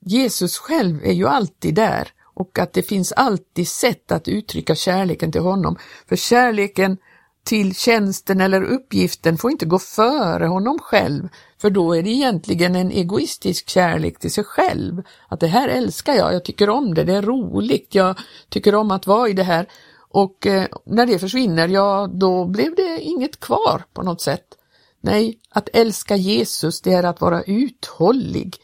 Jesus 0.00 0.58
själv 0.58 1.04
är 1.04 1.12
ju 1.12 1.28
alltid 1.28 1.74
där 1.74 2.08
och 2.34 2.58
att 2.58 2.72
det 2.72 2.82
finns 2.82 3.12
alltid 3.12 3.68
sätt 3.68 4.12
att 4.12 4.28
uttrycka 4.28 4.74
kärleken 4.74 5.32
till 5.32 5.40
honom. 5.40 5.76
För 6.08 6.16
kärleken 6.16 6.96
till 7.44 7.74
tjänsten 7.74 8.40
eller 8.40 8.62
uppgiften 8.62 9.38
får 9.38 9.50
inte 9.50 9.66
gå 9.66 9.78
före 9.78 10.46
honom 10.46 10.78
själv, 10.78 11.28
för 11.60 11.70
då 11.70 11.96
är 11.96 12.02
det 12.02 12.10
egentligen 12.10 12.76
en 12.76 12.90
egoistisk 12.90 13.68
kärlek 13.68 14.18
till 14.18 14.32
sig 14.32 14.44
själv. 14.44 15.02
Att 15.28 15.40
det 15.40 15.46
här 15.46 15.68
älskar 15.68 16.14
jag, 16.14 16.34
jag 16.34 16.44
tycker 16.44 16.70
om 16.70 16.94
det, 16.94 17.04
det 17.04 17.14
är 17.14 17.22
roligt, 17.22 17.94
jag 17.94 18.18
tycker 18.48 18.74
om 18.74 18.90
att 18.90 19.06
vara 19.06 19.28
i 19.28 19.32
det 19.32 19.42
här. 19.42 19.66
Och 20.08 20.46
eh, 20.46 20.66
när 20.84 21.06
det 21.06 21.18
försvinner, 21.18 21.68
ja 21.68 22.10
då 22.12 22.44
blev 22.44 22.74
det 22.74 23.00
inget 23.00 23.40
kvar 23.40 23.82
på 23.92 24.02
något 24.02 24.20
sätt. 24.20 24.46
Nej, 25.00 25.38
att 25.50 25.68
älska 25.72 26.16
Jesus, 26.16 26.80
det 26.80 26.92
är 26.92 27.02
att 27.02 27.20
vara 27.20 27.42
uthållig, 27.42 28.56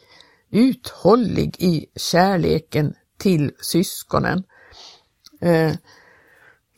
uthållig 0.50 1.56
i 1.58 1.86
kärleken 1.96 2.94
till 3.18 3.52
syskonen. 3.60 4.44
Eh, 5.40 5.72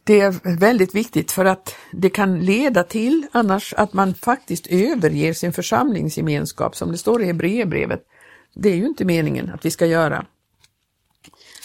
det 0.04 0.21
är 0.21 0.59
väldigt 0.59 0.94
viktigt 0.94 1.33
för 1.33 1.44
att 1.44 1.75
det 1.92 2.11
kan 2.11 2.40
leda 2.40 2.85
till 2.85 3.26
annars 3.33 3.75
att 3.75 3.92
man 3.92 4.14
faktiskt 4.14 4.66
överger 4.66 5.33
sin 5.33 5.52
församlingsgemenskap 5.52 6.76
som 6.76 6.92
det 6.92 6.99
står 6.99 7.23
i 7.23 7.26
Hebreerbrevet. 7.26 8.06
Det 8.54 8.68
är 8.68 8.76
ju 8.76 8.87
inte 8.87 9.04
meningen 9.04 9.50
att 9.50 9.64
vi 9.64 9.71
ska 9.71 9.87
göra. 9.87 10.26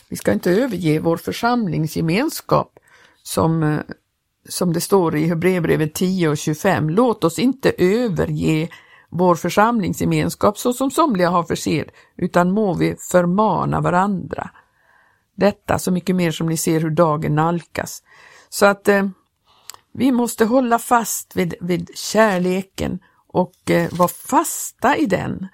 Vi 0.10 0.16
ska 0.16 0.32
inte 0.32 0.52
överge 0.52 1.00
vår 1.00 1.18
församlingsgemenskap 1.18 2.79
som, 3.30 3.64
eh, 3.64 3.80
som 4.50 4.74
det 4.74 4.82
står 4.82 5.16
i 5.16 5.28
Hebreerbrevet 5.28 5.94
10 5.94 6.30
och 6.30 6.38
25. 6.38 6.90
Låt 6.90 7.24
oss 7.24 7.40
inte 7.40 7.72
överge 7.78 8.70
vår 9.10 9.36
församlingsgemenskap 9.36 10.58
så 10.58 10.74
som 10.74 10.92
somliga 10.92 11.30
har 11.30 11.44
för 11.44 11.56
sed, 11.56 11.90
utan 12.18 12.52
må 12.52 12.74
vi 12.74 12.96
förmana 13.12 13.82
varandra. 13.82 14.50
Detta 15.36 15.80
så 15.80 15.92
mycket 15.92 16.16
mer 16.16 16.32
som 16.32 16.48
ni 16.48 16.58
ser 16.58 16.80
hur 16.80 16.90
dagen 16.90 17.36
nalkas. 17.36 18.04
Så 18.50 18.66
att 18.66 18.88
eh, 18.88 19.08
vi 19.94 20.12
måste 20.12 20.46
hålla 20.46 20.80
fast 20.80 21.36
vid, 21.36 21.54
vid 21.62 21.90
kärleken 21.96 23.00
och 23.28 23.72
eh, 23.72 23.94
vara 23.94 24.10
fasta 24.10 24.98
i 24.98 25.06
den. 25.06 25.48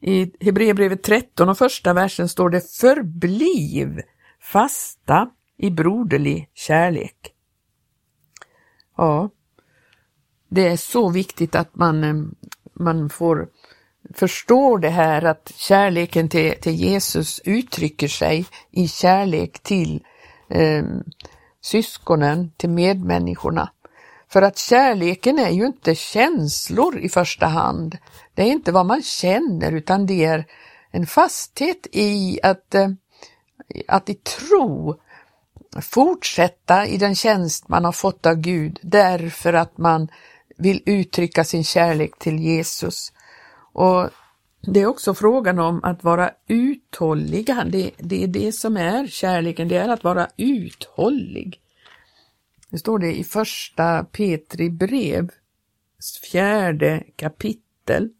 I 0.00 0.44
Hebreerbrevet 0.44 1.02
13 1.02 1.48
och 1.48 1.58
första 1.58 1.92
versen 1.92 2.28
står 2.28 2.50
det 2.50 2.76
förbliv 2.80 4.00
fasta 4.42 5.30
i 5.56 5.70
broderlig 5.70 6.50
kärlek. 6.54 7.32
Ja, 8.96 9.30
det 10.48 10.68
är 10.68 10.76
så 10.76 11.08
viktigt 11.08 11.54
att 11.54 11.74
man, 11.74 12.04
eh, 12.04 12.14
man 12.72 13.10
får 13.10 13.48
förstå 14.14 14.76
det 14.76 14.88
här 14.88 15.24
att 15.24 15.52
kärleken 15.56 16.28
till, 16.28 16.54
till 16.60 16.74
Jesus 16.74 17.40
uttrycker 17.44 18.08
sig 18.08 18.46
i 18.70 18.88
kärlek 18.88 19.58
till 19.58 20.04
eh, 20.50 20.84
syskonen, 21.60 22.52
till 22.56 22.70
medmänniskorna. 22.70 23.70
För 24.28 24.42
att 24.42 24.58
kärleken 24.58 25.38
är 25.38 25.50
ju 25.50 25.66
inte 25.66 25.94
känslor 25.94 26.98
i 26.98 27.08
första 27.08 27.46
hand. 27.46 27.98
Det 28.34 28.42
är 28.42 28.46
inte 28.46 28.72
vad 28.72 28.86
man 28.86 29.02
känner 29.02 29.72
utan 29.72 30.06
det 30.06 30.24
är 30.24 30.46
en 30.90 31.06
fasthet 31.06 31.86
i 31.92 32.40
att, 32.42 32.74
eh, 32.74 32.88
att 33.88 34.08
i 34.10 34.14
tro 34.14 34.96
fortsätta 35.82 36.86
i 36.86 36.96
den 36.96 37.14
tjänst 37.14 37.68
man 37.68 37.84
har 37.84 37.92
fått 37.92 38.26
av 38.26 38.34
Gud 38.34 38.78
därför 38.82 39.52
att 39.52 39.78
man 39.78 40.08
vill 40.56 40.82
uttrycka 40.86 41.44
sin 41.44 41.64
kärlek 41.64 42.18
till 42.18 42.38
Jesus. 42.38 43.12
Och 43.72 44.10
det 44.60 44.80
är 44.80 44.86
också 44.86 45.14
frågan 45.14 45.58
om 45.58 45.84
att 45.84 46.04
vara 46.04 46.30
uthålliga. 46.46 47.64
Det, 47.64 47.90
det 47.98 48.22
är 48.22 48.28
det 48.28 48.52
som 48.52 48.76
är 48.76 49.06
kärleken, 49.06 49.68
det 49.68 49.76
är 49.76 49.88
att 49.88 50.04
vara 50.04 50.28
uthållig. 50.36 51.60
Det 52.70 52.78
står 52.78 52.98
det 52.98 53.18
i 53.18 53.24
första 53.24 54.04
Petri 54.04 54.70
brev, 54.70 55.30
fjärde 56.30 57.04
kapitel. 57.16 58.10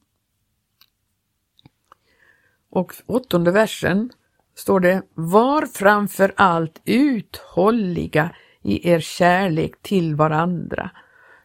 Och 2.71 2.95
åttonde 3.07 3.51
versen 3.51 4.13
står 4.57 4.81
det 4.81 5.03
Var 5.15 5.67
framför 5.67 6.33
allt 6.37 6.81
uthålliga 6.85 8.31
i 8.63 8.91
er 8.91 9.01
kärlek 9.01 9.83
till 9.83 10.15
varandra, 10.15 10.91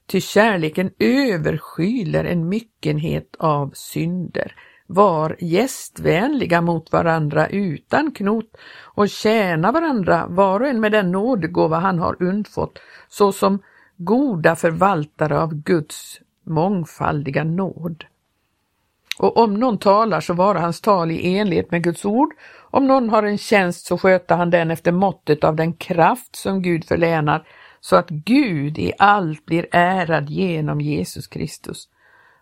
ty 0.07 0.21
kärleken 0.21 0.91
överskyler 0.99 2.23
en 2.23 2.49
myckenhet 2.49 3.35
av 3.39 3.71
synder. 3.73 4.55
Var 4.87 5.35
gästvänliga 5.39 6.61
mot 6.61 6.91
varandra 6.91 7.47
utan 7.47 8.11
knot 8.11 8.57
och 8.83 9.09
tjäna 9.09 9.71
varandra 9.71 10.25
var 10.29 10.59
och 10.59 10.67
en 10.67 10.79
med 10.79 10.91
den 10.91 11.11
nådegåva 11.11 11.79
han 11.79 11.99
har 11.99 12.23
undfått, 12.23 12.79
såsom 13.09 13.59
goda 13.97 14.55
förvaltare 14.55 15.39
av 15.39 15.53
Guds 15.53 16.19
mångfaldiga 16.45 17.43
nåd. 17.43 18.03
Och 19.19 19.37
om 19.37 19.53
någon 19.53 19.77
talar 19.77 20.21
så 20.21 20.33
vara 20.33 20.59
hans 20.59 20.81
tal 20.81 21.11
i 21.11 21.37
enlighet 21.37 21.71
med 21.71 21.83
Guds 21.83 22.05
ord. 22.05 22.33
Om 22.69 22.87
någon 22.87 23.09
har 23.09 23.23
en 23.23 23.37
tjänst 23.37 23.85
så 23.85 23.97
sköter 23.97 24.35
han 24.35 24.49
den 24.49 24.71
efter 24.71 24.91
måttet 24.91 25.43
av 25.43 25.55
den 25.55 25.73
kraft 25.73 26.35
som 26.35 26.61
Gud 26.61 26.85
förlänar, 26.85 27.47
så 27.79 27.95
att 27.95 28.09
Gud 28.09 28.77
i 28.77 28.93
allt 28.97 29.45
blir 29.45 29.67
ärad 29.71 30.29
genom 30.29 30.81
Jesus 30.81 31.27
Kristus. 31.27 31.87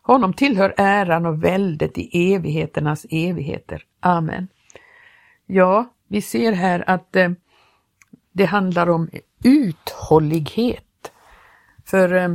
Honom 0.02 0.34
tillhör 0.34 0.74
äran 0.78 1.26
och 1.26 1.44
väldet 1.44 1.98
i 1.98 2.34
evigheternas 2.34 3.06
evigheter. 3.10 3.84
Amen. 4.00 4.48
Ja, 5.46 5.94
vi 6.08 6.22
ser 6.22 6.52
här 6.52 6.84
att 6.88 7.16
eh, 7.16 7.30
det 8.32 8.46
handlar 8.46 8.90
om 8.90 9.10
uthållighet. 9.44 11.12
För 11.86 12.14
eh, 12.14 12.30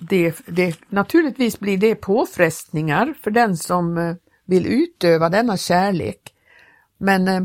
det, 0.00 0.34
det, 0.46 0.78
naturligtvis 0.88 1.60
blir 1.60 1.78
det 1.78 1.94
påfrestningar 1.94 3.14
för 3.22 3.30
den 3.30 3.56
som 3.56 3.98
eh, 3.98 4.14
vill 4.44 4.66
utöva 4.66 5.28
denna 5.28 5.56
kärlek. 5.56 6.34
Men 6.98 7.28
eh, 7.28 7.42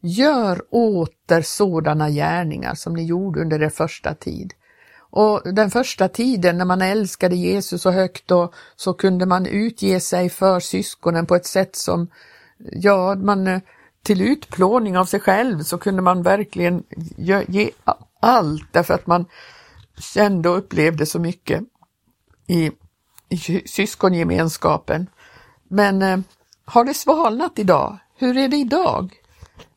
gör 0.00 0.62
åter 0.70 1.42
sådana 1.42 2.10
gärningar 2.10 2.74
som 2.74 2.94
ni 2.94 3.04
gjorde 3.04 3.40
under 3.40 3.62
er 3.62 3.68
första 3.68 4.14
tid. 4.14 4.54
Och 4.98 5.54
den 5.54 5.70
första 5.70 6.08
tiden 6.08 6.58
när 6.58 6.64
man 6.64 6.82
älskade 6.82 7.36
Jesus 7.36 7.82
så 7.82 7.90
högt 7.90 8.30
och 8.30 8.54
så 8.76 8.94
kunde 8.94 9.26
man 9.26 9.46
utge 9.46 10.00
sig 10.00 10.30
för 10.30 10.60
syskonen 10.60 11.26
på 11.26 11.34
ett 11.34 11.46
sätt 11.46 11.76
som, 11.76 12.08
ja, 12.58 13.14
man 13.14 13.46
eh, 13.46 13.60
till 14.02 14.22
utplåning 14.22 14.98
av 14.98 15.04
sig 15.04 15.20
själv 15.20 15.62
så 15.62 15.78
kunde 15.78 16.02
man 16.02 16.22
verkligen 16.22 16.82
ge 17.16 17.70
allt 18.20 18.72
därför 18.72 18.94
att 18.94 19.06
man 19.06 19.26
kände 19.98 20.48
och 20.48 20.58
upplevde 20.58 21.06
så 21.06 21.18
mycket 21.18 21.62
i, 22.46 22.70
i 23.28 23.62
syskongemenskapen. 23.66 25.06
Men 25.68 26.02
eh, 26.02 26.18
har 26.64 26.84
det 26.84 26.94
svalnat 26.94 27.58
idag? 27.58 27.98
Hur 28.16 28.36
är 28.36 28.48
det 28.48 28.56
idag? 28.56 29.14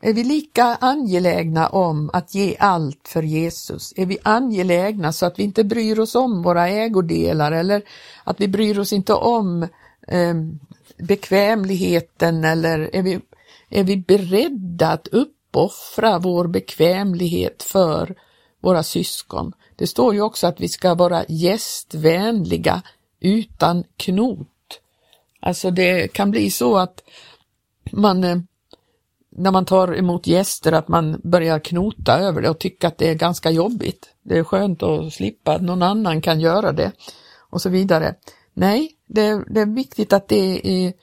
Är 0.02 0.14
vi 0.14 0.24
lika 0.24 0.64
angelägna 0.66 1.68
om 1.68 2.10
att 2.14 2.36
ge 2.36 2.56
allt 2.60 3.08
för 3.08 3.24
Jesus? 3.24 3.94
Är 3.96 4.06
vi 4.06 4.18
angelägna 4.24 5.14
så 5.14 5.26
att 5.26 5.40
vi 5.40 5.44
inte 5.44 5.64
bryr 5.64 6.00
oss 6.00 6.16
om 6.16 6.42
våra 6.42 6.70
ägodelar 6.70 7.52
eller 7.52 7.82
att 8.24 8.42
vi 8.42 8.48
bryr 8.48 8.80
oss 8.80 8.94
inte 8.94 9.14
om 9.14 9.64
eh, 10.08 10.36
bekvämligheten 10.98 12.44
eller 12.44 12.96
är 12.96 13.02
vi, 13.02 13.20
är 13.70 13.84
vi 13.84 13.98
beredda 13.98 14.88
att 14.88 15.08
uppoffra 15.08 16.20
vår 16.20 16.48
bekvämlighet 16.48 17.64
för 17.64 18.16
våra 18.62 18.84
syskon? 18.84 19.54
Det 19.80 19.88
står 19.88 20.14
ju 20.14 20.22
också 20.22 20.48
att 20.48 20.60
vi 20.60 20.68
ska 20.68 20.96
vara 20.96 21.26
gästvänliga 21.28 22.82
utan 23.20 23.84
knot. 23.98 24.48
Alltså 25.40 25.72
det 25.72 26.14
kan 26.14 26.32
bli 26.32 26.52
så 26.52 26.78
att 26.78 27.04
man 27.92 28.24
eh, 28.24 28.38
när 29.30 29.52
man 29.52 29.66
tar 29.66 29.98
emot 29.98 30.28
gäster 30.28 30.72
att 30.72 30.88
man 30.88 31.22
börjar 31.24 31.60
knota 31.60 32.20
över 32.20 32.42
det 32.42 32.50
och 32.50 32.60
tycka 32.60 32.88
att 32.88 32.98
det 32.98 33.10
är 33.10 33.16
ganska 33.16 33.52
jobbigt. 33.52 34.10
Det 34.24 34.38
är 34.38 34.44
skönt 34.44 34.84
att 34.84 35.14
slippa 35.14 35.56
att 35.56 35.62
någon 35.62 35.84
annan 35.84 36.22
kan 36.22 36.40
göra 36.40 36.72
det 36.72 36.92
och 37.50 37.62
så 37.62 37.70
vidare. 37.70 38.16
Nej, 38.54 38.92
det, 39.08 39.44
det 39.48 39.62
är 39.62 39.76
viktigt 39.76 40.14
att, 40.14 40.28
det 40.28 40.68
är, 40.68 40.94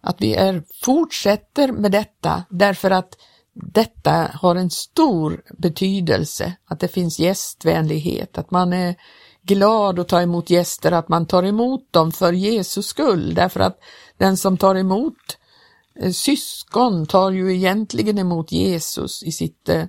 att 0.00 0.20
vi 0.20 0.34
är, 0.34 0.62
fortsätter 0.84 1.72
med 1.72 1.92
detta 1.92 2.44
därför 2.50 2.90
att 2.90 3.16
detta 3.56 4.30
har 4.34 4.54
en 4.54 4.70
stor 4.70 5.42
betydelse, 5.58 6.56
att 6.64 6.80
det 6.80 6.88
finns 6.88 7.18
gästvänlighet, 7.18 8.38
att 8.38 8.50
man 8.50 8.72
är 8.72 8.94
glad 9.42 9.98
att 9.98 10.08
ta 10.08 10.22
emot 10.22 10.50
gäster, 10.50 10.92
att 10.92 11.08
man 11.08 11.26
tar 11.26 11.42
emot 11.42 11.92
dem 11.92 12.12
för 12.12 12.32
Jesus 12.32 12.86
skull, 12.86 13.34
därför 13.34 13.60
att 13.60 13.78
den 14.16 14.36
som 14.36 14.56
tar 14.56 14.74
emot 14.74 15.38
eh, 16.00 16.12
syskon 16.12 17.06
tar 17.06 17.30
ju 17.30 17.54
egentligen 17.54 18.18
emot 18.18 18.52
Jesus 18.52 19.22
i 19.22 19.32
sitt, 19.32 19.68
eh, 19.68 19.84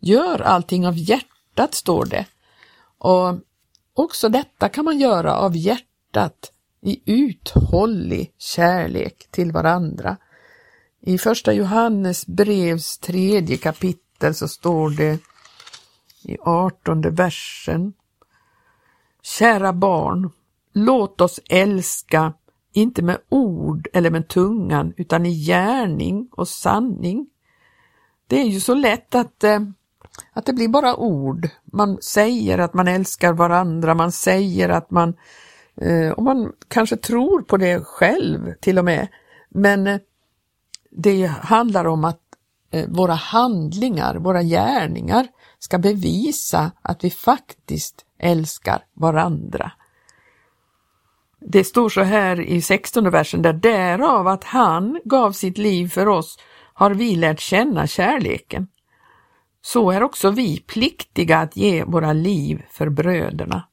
gör 0.00 0.40
allting 0.40 0.86
av 0.86 0.98
hjärtat 0.98 1.74
står 1.74 2.04
det. 2.04 2.26
Och 2.98 3.38
också 3.94 4.28
detta 4.28 4.68
kan 4.68 4.84
man 4.84 5.00
göra 5.00 5.36
av 5.36 5.56
hjärtat 5.56 6.52
i 6.82 7.00
uthållig 7.04 8.32
kärlek 8.38 9.28
till 9.30 9.52
varandra. 9.52 10.16
I 11.00 11.18
första 11.18 11.52
Johannes 11.52 12.26
brevs 12.26 12.98
tredje 12.98 13.56
kapitel 13.56 14.34
så 14.34 14.48
står 14.48 14.90
det 14.90 15.18
i 16.22 16.36
artonde 16.40 17.10
versen. 17.10 17.92
Kära 19.22 19.72
barn, 19.72 20.30
låt 20.72 21.20
oss 21.20 21.40
älska, 21.48 22.32
inte 22.72 23.02
med 23.02 23.18
ord 23.28 23.88
eller 23.92 24.10
med 24.10 24.28
tungan, 24.28 24.92
utan 24.96 25.26
i 25.26 25.44
gärning 25.44 26.28
och 26.32 26.48
sanning. 26.48 27.26
Det 28.26 28.40
är 28.40 28.44
ju 28.44 28.60
så 28.60 28.74
lätt 28.74 29.14
att, 29.14 29.44
eh, 29.44 29.60
att 30.32 30.46
det 30.46 30.52
blir 30.52 30.68
bara 30.68 30.96
ord. 30.96 31.48
Man 31.64 31.98
säger 32.02 32.58
att 32.58 32.74
man 32.74 32.88
älskar 32.88 33.32
varandra, 33.32 33.94
man 33.94 34.12
säger 34.12 34.68
att 34.68 34.90
man, 34.90 35.14
eh, 35.80 36.10
och 36.10 36.22
man 36.22 36.52
kanske 36.68 36.96
tror 36.96 37.42
på 37.42 37.56
det 37.56 37.84
själv 37.84 38.54
till 38.60 38.78
och 38.78 38.84
med, 38.84 39.08
men 39.48 39.86
eh, 39.86 40.00
det 40.96 41.26
handlar 41.26 41.84
om 41.84 42.04
att 42.04 42.20
eh, 42.70 42.88
våra 42.88 43.14
handlingar, 43.14 44.14
våra 44.14 44.42
gärningar 44.42 45.26
ska 45.58 45.78
bevisa 45.78 46.72
att 46.82 47.04
vi 47.04 47.10
faktiskt 47.10 48.04
älskar 48.18 48.82
varandra. 48.94 49.72
Det 51.40 51.64
står 51.64 51.88
så 51.88 52.02
här 52.02 52.40
i 52.40 52.62
16 52.62 53.10
versen, 53.10 53.42
där 53.42 53.52
därav 53.52 54.28
att 54.28 54.44
han 54.44 55.00
gav 55.04 55.32
sitt 55.32 55.58
liv 55.58 55.88
för 55.88 56.08
oss 56.08 56.38
har 56.74 56.90
vi 56.90 57.16
lärt 57.16 57.40
känna 57.40 57.86
kärleken. 57.86 58.68
Så 59.62 59.90
är 59.90 60.02
också 60.02 60.30
vi 60.30 60.60
pliktiga 60.60 61.38
att 61.38 61.56
ge 61.56 61.84
våra 61.84 62.12
liv 62.12 62.62
för 62.70 62.88
bröderna. 62.88 63.68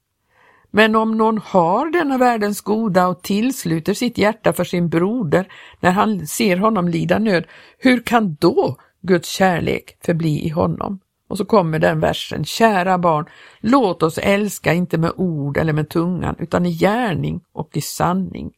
Men 0.75 0.95
om 0.95 1.17
någon 1.17 1.38
har 1.38 1.91
denna 1.91 2.17
världens 2.17 2.62
goda 2.62 3.07
och 3.07 3.21
tillsluter 3.21 3.93
sitt 3.93 4.17
hjärta 4.17 4.53
för 4.53 4.63
sin 4.63 4.89
broder 4.89 5.47
när 5.79 5.91
han 5.91 6.27
ser 6.27 6.57
honom 6.57 6.88
lida 6.88 7.19
nöd, 7.19 7.45
hur 7.77 8.03
kan 8.03 8.36
då 8.39 8.77
Guds 9.01 9.29
kärlek 9.29 9.97
förbli 10.05 10.45
i 10.45 10.49
honom? 10.49 10.99
Och 11.27 11.38
så 11.38 11.45
kommer 11.45 11.79
den 11.79 11.99
versen, 11.99 12.45
kära 12.45 12.97
barn, 12.97 13.25
låt 13.59 14.03
oss 14.03 14.17
älska 14.17 14.73
inte 14.73 14.97
med 14.97 15.12
ord 15.15 15.57
eller 15.57 15.73
med 15.73 15.89
tungan 15.89 16.36
utan 16.39 16.65
i 16.65 16.71
gärning 16.71 17.41
och 17.51 17.77
i 17.77 17.81
sanning. 17.81 18.51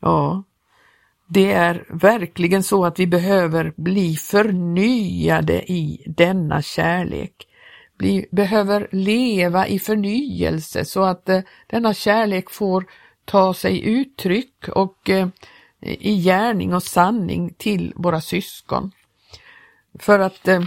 Ja, 0.00 0.42
det 1.28 1.52
är 1.52 1.84
verkligen 1.88 2.62
så 2.62 2.84
att 2.84 2.98
vi 2.98 3.06
behöver 3.06 3.72
bli 3.76 4.16
förnyade 4.16 5.72
i 5.72 6.04
denna 6.06 6.62
kärlek 6.62 7.46
bli, 7.98 8.26
behöver 8.30 8.88
leva 8.92 9.66
i 9.66 9.78
förnyelse 9.78 10.84
så 10.84 11.04
att 11.04 11.28
eh, 11.28 11.40
denna 11.66 11.94
kärlek 11.94 12.50
får 12.50 12.86
ta 13.24 13.54
sig 13.54 13.84
uttryck 13.84 14.68
och 14.68 15.10
eh, 15.10 15.28
i 15.80 16.22
gärning 16.22 16.74
och 16.74 16.82
sanning 16.82 17.54
till 17.54 17.92
våra 17.96 18.20
syskon. 18.20 18.92
För 19.98 20.18
att 20.18 20.48
eh, 20.48 20.62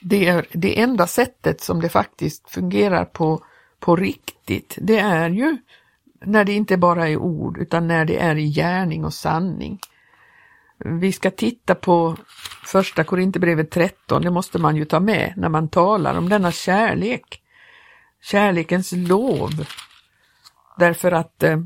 det 0.00 0.26
är 0.26 0.46
det 0.52 0.80
enda 0.80 1.06
sättet 1.06 1.60
som 1.60 1.80
det 1.80 1.88
faktiskt 1.88 2.50
fungerar 2.50 3.04
på, 3.04 3.44
på 3.78 3.96
riktigt. 3.96 4.78
Det 4.80 4.98
är 4.98 5.30
ju 5.30 5.56
när 6.24 6.44
det 6.44 6.52
inte 6.52 6.76
bara 6.76 7.08
är 7.08 7.16
ord 7.16 7.58
utan 7.58 7.88
när 7.88 8.04
det 8.04 8.18
är 8.18 8.36
i 8.36 8.46
gärning 8.46 9.04
och 9.04 9.14
sanning. 9.14 9.78
Vi 10.78 11.12
ska 11.12 11.30
titta 11.30 11.74
på 11.74 12.16
första 12.70 13.04
Korinthierbrevet 13.04 13.70
13, 13.70 14.22
det 14.22 14.30
måste 14.30 14.58
man 14.58 14.76
ju 14.76 14.84
ta 14.84 15.00
med 15.00 15.32
när 15.36 15.48
man 15.48 15.68
talar 15.68 16.18
om 16.18 16.28
denna 16.28 16.52
kärlek. 16.52 17.42
Kärlekens 18.22 18.92
lov. 18.92 19.50
Därför 20.78 21.12
att 21.12 21.42
eh, 21.42 21.58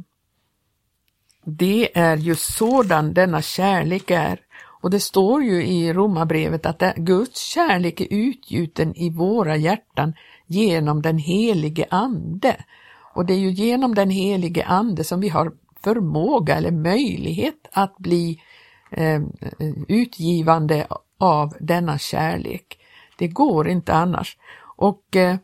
det 1.45 1.99
är 1.99 2.17
ju 2.17 2.35
sådan 2.35 3.14
denna 3.14 3.43
kärlek 3.43 4.11
är. 4.11 4.40
Och 4.83 4.90
det 4.90 5.01
står 5.01 5.43
ju 5.43 5.67
i 5.67 5.93
Romarbrevet 5.93 6.67
att 6.67 6.97
Guds 6.97 7.40
kärlek 7.40 8.01
är 8.01 8.09
utgjuten 8.11 8.95
i 8.95 9.11
våra 9.11 9.57
hjärtan 9.57 10.14
genom 10.47 11.03
den 11.03 11.19
helige 11.19 11.87
Ande. 11.90 12.64
Och 13.14 13.27
det 13.27 13.33
är 13.33 13.38
ju 13.38 13.51
genom 13.51 13.95
den 13.95 14.11
helige 14.11 14.64
Ande 14.64 15.05
som 15.05 15.21
vi 15.21 15.29
har 15.29 15.53
förmåga 15.83 16.57
eller 16.57 16.71
möjlighet 16.71 17.69
att 17.73 17.99
bli 17.99 18.40
eh, 18.96 19.22
utgivande 19.88 20.87
av 21.18 21.54
denna 21.61 21.98
kärlek. 21.98 22.78
Det 23.18 23.28
går 23.28 23.68
inte 23.68 23.94
annars. 23.94 24.37
Och 24.76 25.16
eh, 25.16 25.37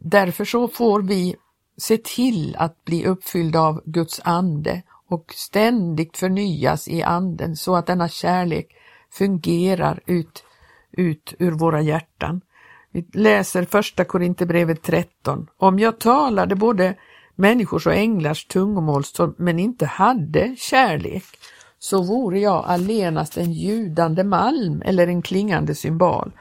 därför 0.00 0.44
så 0.44 0.68
får 0.68 1.02
vi 1.02 1.36
se 1.76 1.96
till 1.96 2.56
att 2.58 2.84
bli 2.84 3.06
uppfyllda 3.06 3.60
av 3.60 3.82
Guds 3.84 4.20
ande 4.24 4.82
och 5.08 5.32
ständigt 5.36 6.16
förnyas 6.16 6.88
i 6.88 7.02
anden 7.02 7.56
så 7.56 7.76
att 7.76 7.86
denna 7.86 8.08
kärlek 8.08 8.76
fungerar 9.10 10.00
ut, 10.06 10.44
ut 10.92 11.34
ur 11.38 11.50
våra 11.50 11.80
hjärtan. 11.80 12.40
Vi 12.90 13.06
läser 13.12 13.64
första 13.64 14.04
Korinthierbrevet 14.04 14.82
13. 14.82 15.46
Om 15.56 15.78
jag 15.78 16.00
talade 16.00 16.56
både 16.56 16.94
människors 17.34 17.86
och 17.86 17.94
änglars 17.94 18.46
tungomål 18.46 19.02
men 19.36 19.58
inte 19.58 19.86
hade 19.86 20.56
kärlek 20.58 21.24
så 21.82 22.02
vore 22.02 22.38
jag 22.38 22.64
allenast 22.66 23.36
en 23.36 23.52
ljudande 23.52 24.24
malm 24.24 24.82
eller 24.84 25.06
en 25.06 25.22
klingande 25.22 25.74
symbol. 25.74 26.32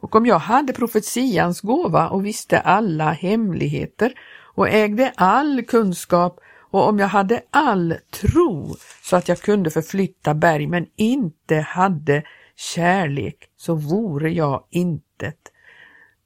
Och 0.00 0.16
om 0.16 0.26
jag 0.26 0.38
hade 0.38 0.72
profetians 0.72 1.60
gåva 1.60 2.08
och 2.08 2.26
visste 2.26 2.60
alla 2.60 3.10
hemligheter 3.10 4.12
och 4.54 4.68
ägde 4.68 5.12
all 5.16 5.62
kunskap 5.62 6.40
och 6.70 6.88
om 6.88 6.98
jag 6.98 7.08
hade 7.08 7.42
all 7.50 7.94
tro 8.10 8.76
så 9.02 9.16
att 9.16 9.28
jag 9.28 9.40
kunde 9.40 9.70
förflytta 9.70 10.34
berg 10.34 10.66
men 10.66 10.86
inte 10.96 11.56
hade 11.56 12.22
kärlek 12.56 13.50
så 13.56 13.74
vore 13.74 14.30
jag 14.30 14.64
intet. 14.70 15.52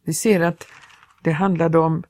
Vi 0.05 0.15
ser 0.15 0.41
att 0.41 0.67
det 1.23 1.33
handlade 1.33 1.79
om 1.79 2.03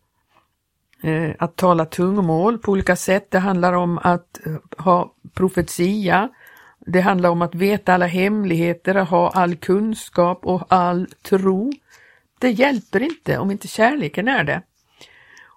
eh, 1.03 1.31
att 1.39 1.57
tala 1.57 1.85
tungomål 1.85 2.59
på 2.59 2.73
olika 2.73 2.97
sätt. 2.97 3.31
Det 3.31 3.39
handlar 3.39 3.73
om 3.73 3.99
att 3.99 4.47
eh, 4.47 4.57
ha 4.85 5.15
profetia. 5.35 6.31
Det 6.87 7.01
handlar 7.01 7.31
om 7.31 7.43
att 7.43 7.55
veta 7.55 7.95
alla 7.95 8.07
hemligheter, 8.07 8.95
att 8.95 9.09
ha 9.09 9.31
all 9.31 9.57
kunskap 9.57 10.47
och 10.47 10.67
all 10.69 11.07
tro. 11.23 11.73
Det 12.39 12.51
hjälper 12.51 13.03
inte 13.03 13.39
om 13.39 13.51
inte 13.51 13.69
kärleken 13.69 14.29
är 14.29 14.45
det. 14.45 14.63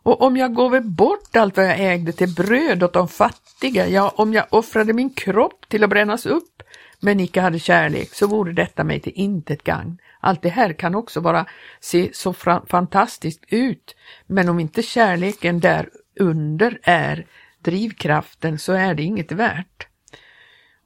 Och 0.04 0.22
om 0.22 0.38
jag 0.38 0.54
gåve 0.54 0.82
bort 0.82 1.36
allt 1.36 1.58
vad 1.58 1.66
jag 1.66 1.80
ägde 1.80 2.12
till 2.12 2.34
bröd 2.34 2.84
åt 2.84 2.94
de 2.94 3.08
fattiga, 3.08 3.88
ja, 3.88 4.14
om 4.16 4.34
jag 4.34 4.46
offrade 4.50 4.94
min 4.94 5.10
kropp 5.10 5.70
till 5.70 5.84
att 5.84 5.90
brännas 5.90 6.26
upp, 6.26 6.64
men 7.00 7.20
icke 7.20 7.42
hade 7.42 7.60
kärlek, 7.60 8.14
så 8.14 8.28
vore 8.28 8.54
detta 8.54 8.84
mig 8.84 9.00
till 9.00 9.14
intet 9.16 9.64
gagn. 9.64 9.98
Allt 10.20 10.42
det 10.42 10.50
här 10.50 10.74
kan 10.74 10.96
också 10.96 11.22
bara 11.22 11.46
se 11.80 12.10
så 12.14 12.34
fantastiskt 12.68 13.44
ut, 13.48 13.96
men 14.28 14.50
om 14.50 14.60
inte 14.60 14.82
kärleken 14.82 15.60
där 15.60 15.90
under 16.20 16.80
är 16.84 17.26
drivkraften 17.60 18.60
så 18.60 18.74
är 18.74 18.94
det 18.94 19.04
inget 19.04 19.32
värt. 19.32 19.88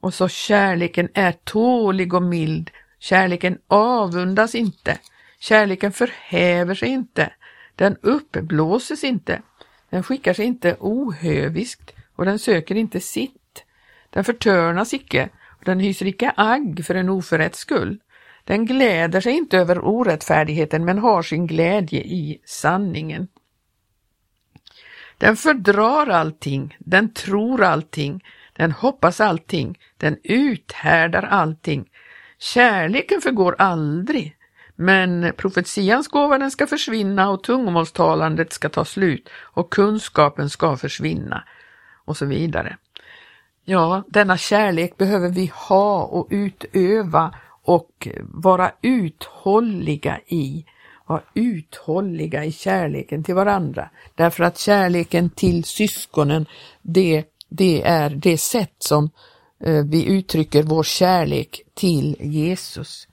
Och 0.00 0.14
så 0.14 0.28
kärleken 0.28 1.08
är 1.14 1.32
tålig 1.32 2.14
och 2.14 2.22
mild, 2.22 2.70
kärleken 2.98 3.58
avundas 3.68 4.54
inte, 4.54 4.98
kärleken 5.38 5.92
förhäver 5.92 6.74
sig 6.74 6.88
inte, 6.88 7.32
den 7.74 7.96
uppblåses 8.02 9.04
inte, 9.04 9.42
den 9.90 10.02
skickar 10.02 10.34
sig 10.34 10.44
inte 10.44 10.76
ohöviskt. 10.80 11.94
Och 12.16 12.26
den 12.26 12.38
söker 12.38 12.74
inte 12.74 13.00
sitt. 13.00 13.64
Den 14.10 14.24
förtörnas 14.24 14.94
icke. 14.94 15.28
Och 15.58 15.64
den 15.64 15.80
hyser 15.80 16.06
icke 16.06 16.32
agg 16.36 16.84
för 16.84 16.94
en 16.94 17.08
oförrätt 17.08 17.56
skull. 17.56 18.00
Den 18.44 18.66
gläder 18.66 19.20
sig 19.20 19.32
inte 19.32 19.58
över 19.58 19.84
orättfärdigheten 19.84 20.84
men 20.84 20.98
har 20.98 21.22
sin 21.22 21.46
glädje 21.46 22.00
i 22.00 22.40
sanningen. 22.44 23.28
Den 25.18 25.36
fördrar 25.36 26.06
allting, 26.06 26.76
den 26.78 27.14
tror 27.14 27.62
allting, 27.62 28.24
den 28.52 28.72
hoppas 28.72 29.20
allting, 29.20 29.78
den 29.96 30.16
uthärdar 30.22 31.22
allting. 31.22 31.90
Kärleken 32.38 33.20
förgår 33.20 33.56
aldrig, 33.58 34.36
men 34.76 35.32
profetians 35.36 36.08
gåva 36.08 36.38
den 36.38 36.50
ska 36.50 36.66
försvinna 36.66 37.30
och 37.30 37.42
tungomålstalandet 37.42 38.52
ska 38.52 38.68
ta 38.68 38.84
slut 38.84 39.28
och 39.34 39.72
kunskapen 39.72 40.50
ska 40.50 40.76
försvinna 40.76 41.44
och 42.04 42.16
så 42.16 42.26
vidare. 42.26 42.76
Ja, 43.64 44.02
denna 44.08 44.36
kärlek 44.36 44.96
behöver 44.96 45.28
vi 45.28 45.52
ha 45.54 46.04
och 46.04 46.26
utöva 46.30 47.34
och 47.62 48.08
vara 48.20 48.72
uthålliga 48.82 50.20
i. 50.26 50.64
Vara 51.06 51.22
uthålliga 51.34 52.44
i 52.44 52.52
kärleken 52.52 53.24
till 53.24 53.34
varandra. 53.34 53.90
Därför 54.14 54.44
att 54.44 54.58
kärleken 54.58 55.30
till 55.30 55.64
syskonen, 55.64 56.46
det, 56.82 57.24
det 57.50 57.82
är 57.86 58.10
det 58.10 58.38
sätt 58.38 58.74
som 58.78 59.10
eh, 59.64 59.84
vi 59.84 60.06
uttrycker 60.06 60.62
vår 60.62 60.82
kärlek 60.82 61.62
till 61.74 62.16
Jesus. 62.20 63.06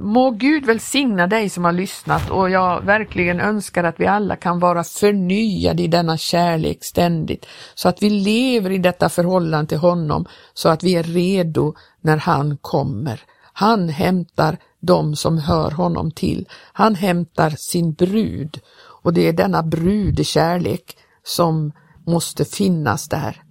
Må 0.00 0.30
Gud 0.30 0.66
välsigna 0.66 1.26
dig 1.26 1.48
som 1.48 1.64
har 1.64 1.72
lyssnat 1.72 2.30
och 2.30 2.50
jag 2.50 2.84
verkligen 2.84 3.40
önskar 3.40 3.84
att 3.84 4.00
vi 4.00 4.06
alla 4.06 4.36
kan 4.36 4.58
vara 4.58 4.84
förnyade 4.84 5.82
i 5.82 5.86
denna 5.86 6.16
kärlek 6.16 6.78
ständigt, 6.84 7.46
så 7.74 7.88
att 7.88 8.02
vi 8.02 8.10
lever 8.10 8.70
i 8.70 8.78
detta 8.78 9.08
förhållande 9.08 9.68
till 9.68 9.78
honom, 9.78 10.26
så 10.54 10.68
att 10.68 10.84
vi 10.84 10.94
är 10.94 11.02
redo 11.02 11.74
när 12.00 12.16
han 12.16 12.56
kommer. 12.56 13.20
Han 13.52 13.88
hämtar 13.88 14.56
dem 14.80 15.16
som 15.16 15.38
hör 15.38 15.70
honom 15.70 16.10
till. 16.10 16.48
Han 16.72 16.94
hämtar 16.94 17.54
sin 17.58 17.92
brud 17.92 18.60
och 19.02 19.12
det 19.12 19.28
är 19.28 19.32
denna 19.32 19.62
brudekärlek 19.62 20.96
som 21.24 21.72
måste 22.08 22.44
finnas 22.44 23.08
där. 23.08 23.42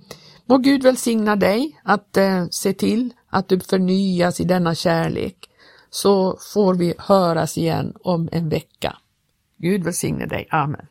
Må 0.45 0.57
Gud 0.57 0.83
välsigna 0.83 1.35
dig 1.35 1.79
att 1.83 2.17
eh, 2.17 2.45
se 2.51 2.73
till 2.73 3.13
att 3.29 3.49
du 3.49 3.59
förnyas 3.59 4.39
i 4.39 4.43
denna 4.43 4.75
kärlek 4.75 5.49
så 5.89 6.37
får 6.53 6.75
vi 6.75 6.93
höras 6.97 7.57
igen 7.57 7.93
om 8.03 8.29
en 8.31 8.49
vecka. 8.49 8.97
Gud 9.57 9.83
välsigne 9.83 10.25
dig. 10.25 10.47
Amen. 10.51 10.85